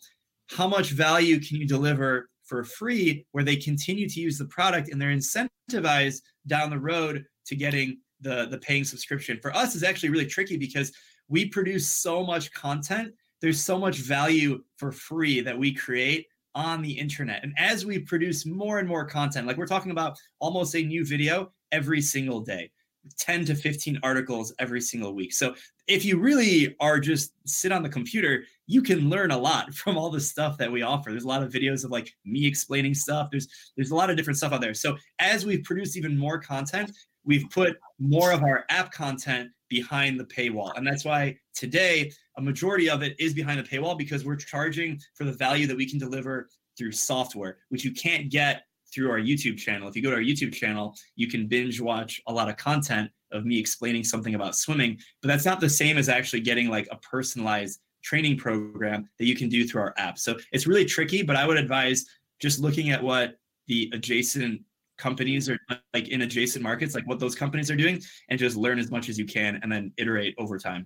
[0.50, 4.90] how much value can you deliver for free where they continue to use the product
[4.90, 9.40] and they're incentivized down the road to getting the the paying subscription.
[9.42, 10.92] For us is actually really tricky because
[11.28, 13.14] we produce so much content.
[13.42, 17.44] There's so much value for free that we create on the internet.
[17.44, 21.06] And as we produce more and more content like we're talking about almost a new
[21.06, 22.72] video every single day
[23.18, 25.32] 10 to 15 articles every single week.
[25.32, 25.56] So
[25.88, 29.98] if you really are just sit on the computer you can learn a lot from
[29.98, 31.10] all the stuff that we offer.
[31.10, 33.30] There's a lot of videos of like me explaining stuff.
[33.32, 34.74] There's there's a lot of different stuff out there.
[34.76, 36.92] So as we produce even more content
[37.30, 40.76] we've put more of our app content behind the paywall.
[40.76, 45.00] And that's why today a majority of it is behind the paywall because we're charging
[45.14, 49.20] for the value that we can deliver through software, which you can't get through our
[49.20, 49.88] YouTube channel.
[49.88, 53.12] If you go to our YouTube channel, you can binge watch a lot of content
[53.32, 56.88] of me explaining something about swimming, but that's not the same as actually getting like
[56.90, 60.18] a personalized training program that you can do through our app.
[60.18, 62.08] So it's really tricky, but I would advise
[62.42, 63.36] just looking at what
[63.68, 64.64] the adjacent
[65.00, 65.58] companies are
[65.94, 69.10] like in adjacent markets, like what those companies are doing, and just learn as much
[69.10, 70.86] as you can and then iterate over time.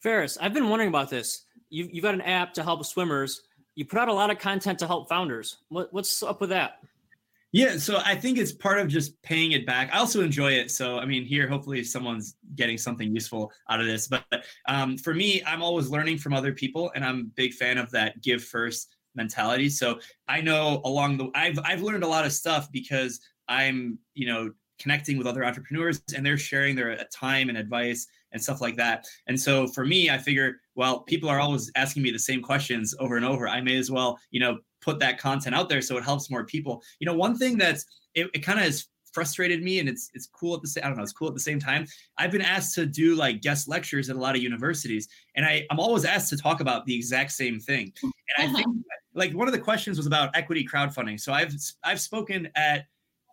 [0.00, 1.46] Fares, I've been wondering about this.
[1.70, 3.42] You've, you've got an app to help swimmers.
[3.74, 5.56] You put out a lot of content to help founders.
[5.68, 6.78] What, what's up with that?
[7.52, 9.88] Yeah, so I think it's part of just paying it back.
[9.94, 10.70] I also enjoy it.
[10.70, 14.08] So, I mean, here, hopefully, someone's getting something useful out of this.
[14.08, 14.24] But
[14.68, 17.90] um, for me, I'm always learning from other people, and I'm a big fan of
[17.92, 19.68] that give first mentality.
[19.68, 19.98] So
[20.28, 24.50] I know along the I've I've learned a lot of stuff because I'm, you know,
[24.78, 28.76] connecting with other entrepreneurs and they're sharing their uh, time and advice and stuff like
[28.76, 29.06] that.
[29.26, 32.94] And so for me, I figure, well, people are always asking me the same questions
[32.98, 33.48] over and over.
[33.48, 36.44] I may as well, you know, put that content out there so it helps more
[36.44, 36.82] people.
[37.00, 40.26] You know, one thing that's it, it kind of is frustrated me and it's it's
[40.26, 41.86] cool at the same I don't know it's cool at the same time.
[42.18, 45.66] I've been asked to do like guest lectures at a lot of universities and I
[45.70, 47.92] I'm always asked to talk about the exact same thing.
[48.02, 48.66] And I think.
[49.16, 51.18] like one of the questions was about equity crowdfunding.
[51.18, 52.86] So I've I've spoken at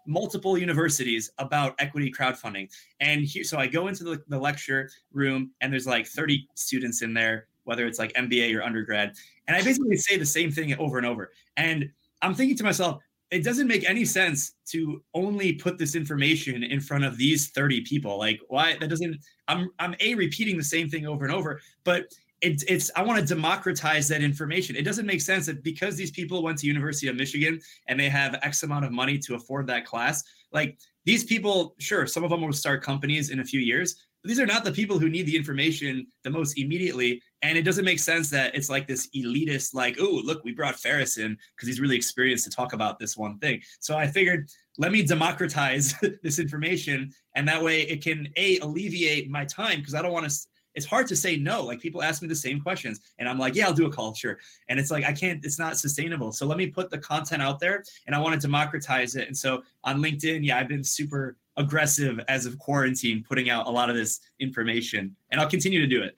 [0.08, 2.70] multiple universities about equity crowdfunding.
[3.00, 7.02] And here, so I go into the, the lecture room and there's like 30 students
[7.02, 9.14] in there, whether it's like MBA or undergrad.
[9.48, 11.32] And I basically say the same thing over and over.
[11.56, 11.90] And
[12.22, 16.80] I'm thinking to myself, it doesn't make any sense to only put this information in
[16.80, 19.18] front of these 30 people like why that doesn't
[19.48, 22.06] i'm i'm a repeating the same thing over and over but
[22.44, 26.12] it's it's i want to democratize that information it doesn't make sense that because these
[26.12, 29.66] people went to university of michigan and they have x amount of money to afford
[29.66, 33.60] that class like these people sure some of them will start companies in a few
[33.60, 37.22] years But these are not the people who need the information the most immediately.
[37.42, 40.80] And it doesn't make sense that it's like this elitist, like, oh, look, we brought
[40.80, 43.62] Fares in because he's really experienced to talk about this one thing.
[43.82, 47.12] So I figured, let me democratize this information.
[47.36, 50.38] And that way it can, A, alleviate my time because I don't want to
[50.76, 51.64] it's hard to say no.
[51.64, 54.40] Like people ask me the same questions, and I'm like, yeah, I'll do a culture.
[54.70, 55.44] And it's like I can't.
[55.44, 56.32] It's not sustainable.
[56.32, 59.28] So let me put the content out there, and I want to democratize it.
[59.28, 63.70] And so on LinkedIn, yeah, I've been super aggressive as of quarantine, putting out a
[63.70, 66.18] lot of this information, and I'll continue to do it.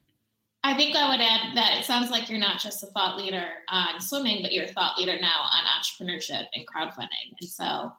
[0.64, 3.45] I think I would add that it sounds like you're not just a thought leader
[3.70, 7.36] on swimming, but you're a thought leader now on entrepreneurship and crowdfunding.
[7.39, 7.93] And so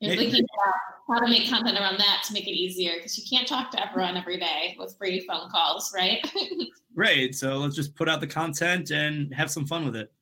[0.00, 0.74] thinking about
[1.08, 3.86] how to make content around that to make it easier because you can't talk to
[3.86, 6.26] everyone every day with free phone calls, right?
[6.94, 7.34] right.
[7.34, 10.12] So let's just put out the content and have some fun with it.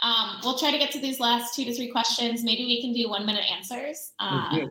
[0.00, 2.44] Um, we'll try to get to these last two to three questions.
[2.44, 4.12] Maybe we can do one minute answers.
[4.20, 4.66] Uh,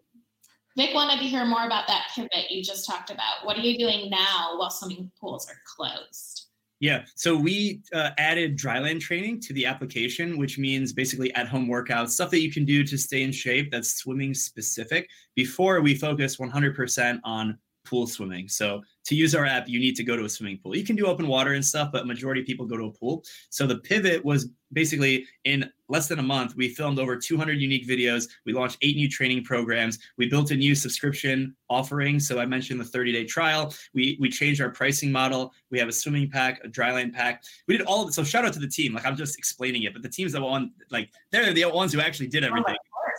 [0.78, 3.44] Vic wanted to hear more about that pivot you just talked about.
[3.44, 6.47] What are you doing now while swimming pools are closed?
[6.80, 11.68] Yeah, so we uh, added dryland training to the application, which means basically at home
[11.68, 15.10] workouts, stuff that you can do to stay in shape that's swimming specific.
[15.36, 17.58] Before we focus 100% on
[17.88, 18.48] pool swimming.
[18.48, 20.76] So to use our app, you need to go to a swimming pool.
[20.76, 23.24] You can do open water and stuff, but majority of people go to a pool.
[23.50, 27.88] So the pivot was basically in less than a month, we filmed over 200 unique
[27.88, 28.28] videos.
[28.46, 30.00] We launched eight new training programs.
[30.18, 32.20] We built a new subscription offering.
[32.20, 33.74] So I mentioned the 30 day trial.
[33.94, 35.54] We we changed our pricing model.
[35.72, 37.44] We have a swimming pack, a dryland pack.
[37.68, 38.14] We did all of it.
[38.14, 38.94] So shout out to the team.
[38.94, 42.02] Like I'm just explaining it, but the team's the one like they're the ones who
[42.02, 42.76] actually did everything.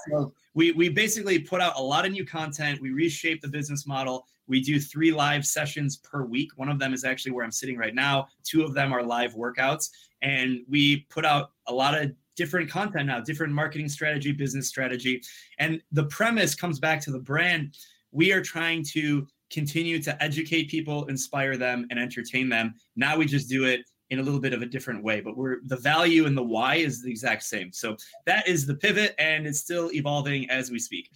[0.09, 2.81] So we we basically put out a lot of new content.
[2.81, 4.27] We reshape the business model.
[4.47, 6.51] We do three live sessions per week.
[6.57, 8.29] One of them is actually where I'm sitting right now.
[8.45, 9.91] Two of them are live workouts.
[10.23, 15.23] And we put out a lot of different content now, different marketing strategy, business strategy.
[15.59, 17.77] And the premise comes back to the brand.
[18.11, 22.75] We are trying to continue to educate people, inspire them, and entertain them.
[22.97, 23.81] Now we just do it
[24.11, 26.77] in a little bit of a different way, but we're the value and the why
[26.77, 27.73] is the exact same.
[27.73, 27.97] So
[28.27, 31.11] that is the pivot, and it's still evolving as we speak.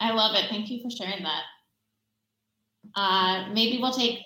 [0.00, 0.46] I love it.
[0.50, 1.42] Thank you for sharing that.
[2.96, 4.20] Uh, maybe we'll take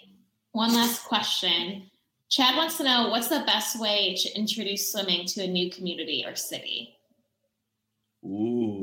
[0.53, 1.91] one last question.
[2.29, 6.25] Chad wants to know what's the best way to introduce swimming to a new community
[6.27, 6.97] or city?
[8.25, 8.83] Ooh.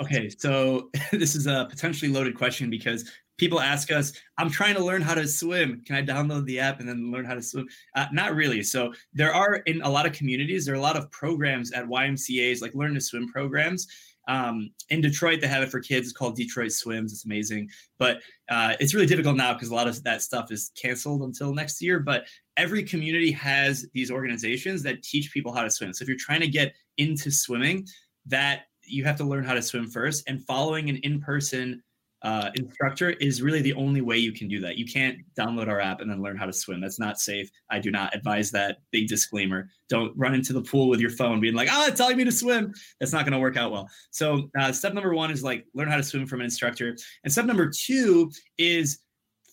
[0.00, 3.10] Okay, so this is a potentially loaded question because
[3.40, 5.82] people ask us, I'm trying to learn how to swim.
[5.84, 7.66] Can I download the app and then learn how to swim?
[7.96, 8.62] Uh, not really.
[8.62, 11.86] So there are in a lot of communities, there are a lot of programs at
[11.86, 13.88] YMCA's, like learn to swim programs
[14.30, 16.06] um, in Detroit, they have it for kids.
[16.06, 17.12] It's called Detroit Swims.
[17.12, 17.68] It's amazing,
[17.98, 21.52] but uh, it's really difficult now because a lot of that stuff is canceled until
[21.52, 21.98] next year.
[21.98, 22.26] But
[22.56, 25.92] every community has these organizations that teach people how to swim.
[25.92, 27.86] So if you're trying to get into swimming,
[28.26, 31.82] that you have to learn how to swim first, and following an in-person
[32.22, 34.76] uh, instructor is really the only way you can do that.
[34.76, 36.80] You can't download our app and then learn how to swim.
[36.80, 37.50] That's not safe.
[37.70, 38.78] I do not advise that.
[38.90, 39.68] Big disclaimer.
[39.88, 42.32] Don't run into the pool with your phone being like, oh, it's telling me to
[42.32, 42.74] swim.
[42.98, 43.88] That's not going to work out well.
[44.10, 46.96] So, uh, step number one is like learn how to swim from an instructor.
[47.24, 49.00] And step number two is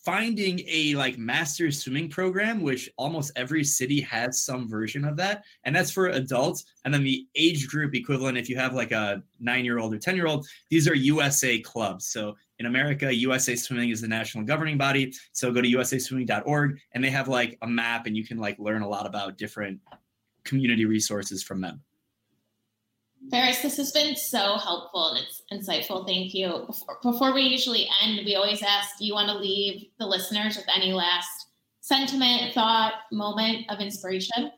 [0.07, 5.43] finding a like master swimming program which almost every city has some version of that
[5.65, 9.21] and that's for adults and then the age group equivalent if you have like a
[9.41, 13.55] 9 year old or 10 year old these are usa clubs so in America, USA
[13.55, 15.13] Swimming is the national governing body.
[15.31, 18.81] So go to usaswimming.org and they have like a map and you can like learn
[18.81, 19.79] a lot about different
[20.43, 21.81] community resources from them.
[23.29, 26.05] Fares, this has been so helpful and it's insightful.
[26.07, 26.63] Thank you.
[26.65, 30.55] Before, before we usually end, we always ask do you want to leave the listeners
[30.55, 31.47] with any last
[31.81, 34.51] sentiment, thought, moment of inspiration?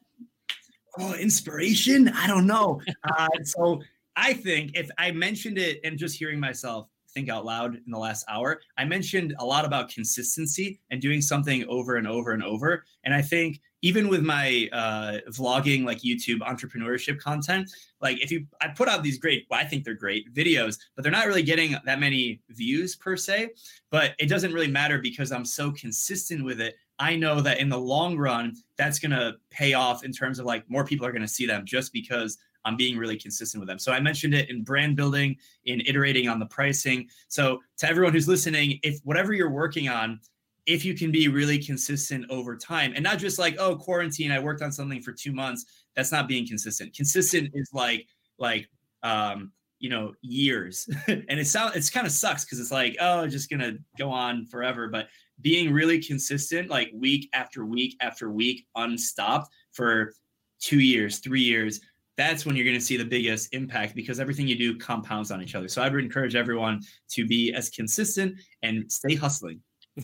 [1.00, 2.10] Oh, inspiration?
[2.10, 2.82] I don't know.
[3.04, 3.82] Uh, so
[4.16, 7.98] I think if I mentioned it and just hearing myself, think out loud in the
[7.98, 8.62] last hour.
[8.78, 12.86] I mentioned a lot about consistency and doing something over and over and over.
[13.04, 18.46] And I think even with my uh, vlogging, like YouTube entrepreneurship content, like if you,
[18.62, 21.44] I put out these great, well, I think they're great videos, but they're not really
[21.44, 23.50] getting that many views per se.
[23.90, 26.76] But it doesn't really matter because I'm so consistent with it.
[27.00, 30.46] I know that in the long run, that's going to pay off in terms of
[30.46, 32.38] like more people are going to see them just because
[32.70, 33.80] I'm being really consistent with them.
[33.80, 37.10] So I mentioned it in brand building, in iterating on the pricing.
[37.28, 40.20] So to everyone who's listening, if whatever you're working on,
[40.68, 44.38] if you can be really consistent over time and not just like, oh, quarantine, I
[44.38, 45.66] worked on something for two months,
[45.96, 46.96] that's not being consistent.
[46.96, 48.08] Consistent is like,
[48.38, 48.70] like,
[49.02, 50.88] um, you know, years.
[51.08, 54.46] and it sounds, it's kind of sucks because it's like, oh, just gonna go on
[54.46, 54.90] forever.
[54.90, 55.08] But
[55.42, 60.14] being really consistent, like week after week after week, unstopped for
[60.60, 61.82] two years, three years,
[62.20, 65.42] that's when you're going to see the biggest impact because everything you do compounds on
[65.42, 65.70] each other.
[65.70, 69.62] So I would encourage everyone to be as consistent and stay hustling.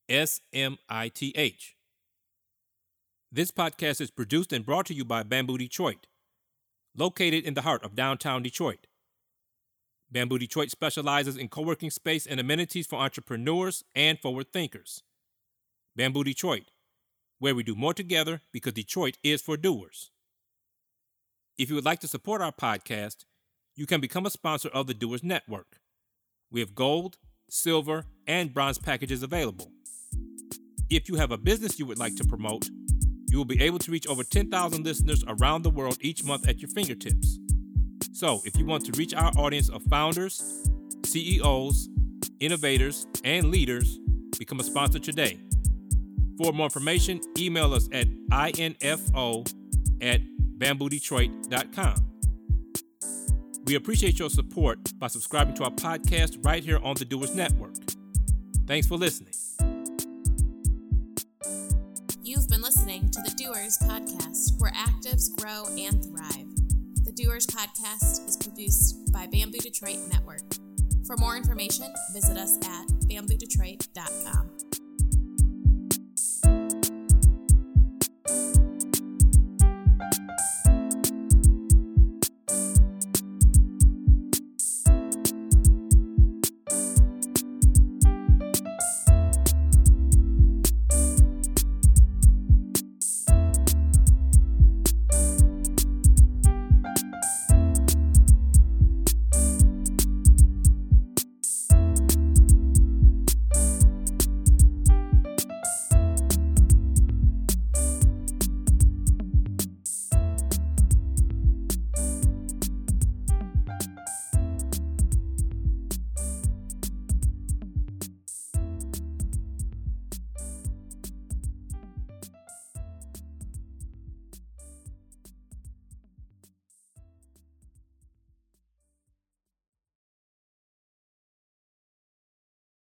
[0.09, 1.75] S M I T H.
[3.31, 6.07] This podcast is produced and brought to you by Bamboo Detroit,
[6.95, 8.85] located in the heart of downtown Detroit.
[10.11, 15.01] Bamboo Detroit specializes in co working space and amenities for entrepreneurs and forward thinkers.
[15.95, 16.71] Bamboo Detroit,
[17.39, 20.11] where we do more together because Detroit is for doers.
[21.55, 23.25] If you would like to support our podcast,
[23.75, 25.77] you can become a sponsor of the Doers Network.
[26.51, 29.71] We have gold, silver, and bronze packages available.
[30.89, 32.69] If you have a business you would like to promote,
[33.29, 36.59] you will be able to reach over 10,000 listeners around the world each month at
[36.59, 37.37] your fingertips.
[38.13, 40.41] So, if you want to reach our audience of founders,
[41.05, 41.87] CEOs,
[42.39, 43.99] innovators, and leaders,
[44.39, 45.39] become a sponsor today.
[46.37, 48.07] For more information, email us at
[48.59, 49.43] info
[50.01, 50.21] at
[50.63, 51.95] bamboodetroit.com.
[53.65, 57.75] We appreciate your support by subscribing to our podcast right here on the Doers Network.
[58.67, 59.33] Thanks for listening.
[62.21, 66.47] You've been listening to the Doers Podcast, where actives grow and thrive.
[67.03, 70.43] The Doers Podcast is produced by Bamboo Detroit Network.
[71.05, 74.52] For more information, visit us at bamboodetroit.com.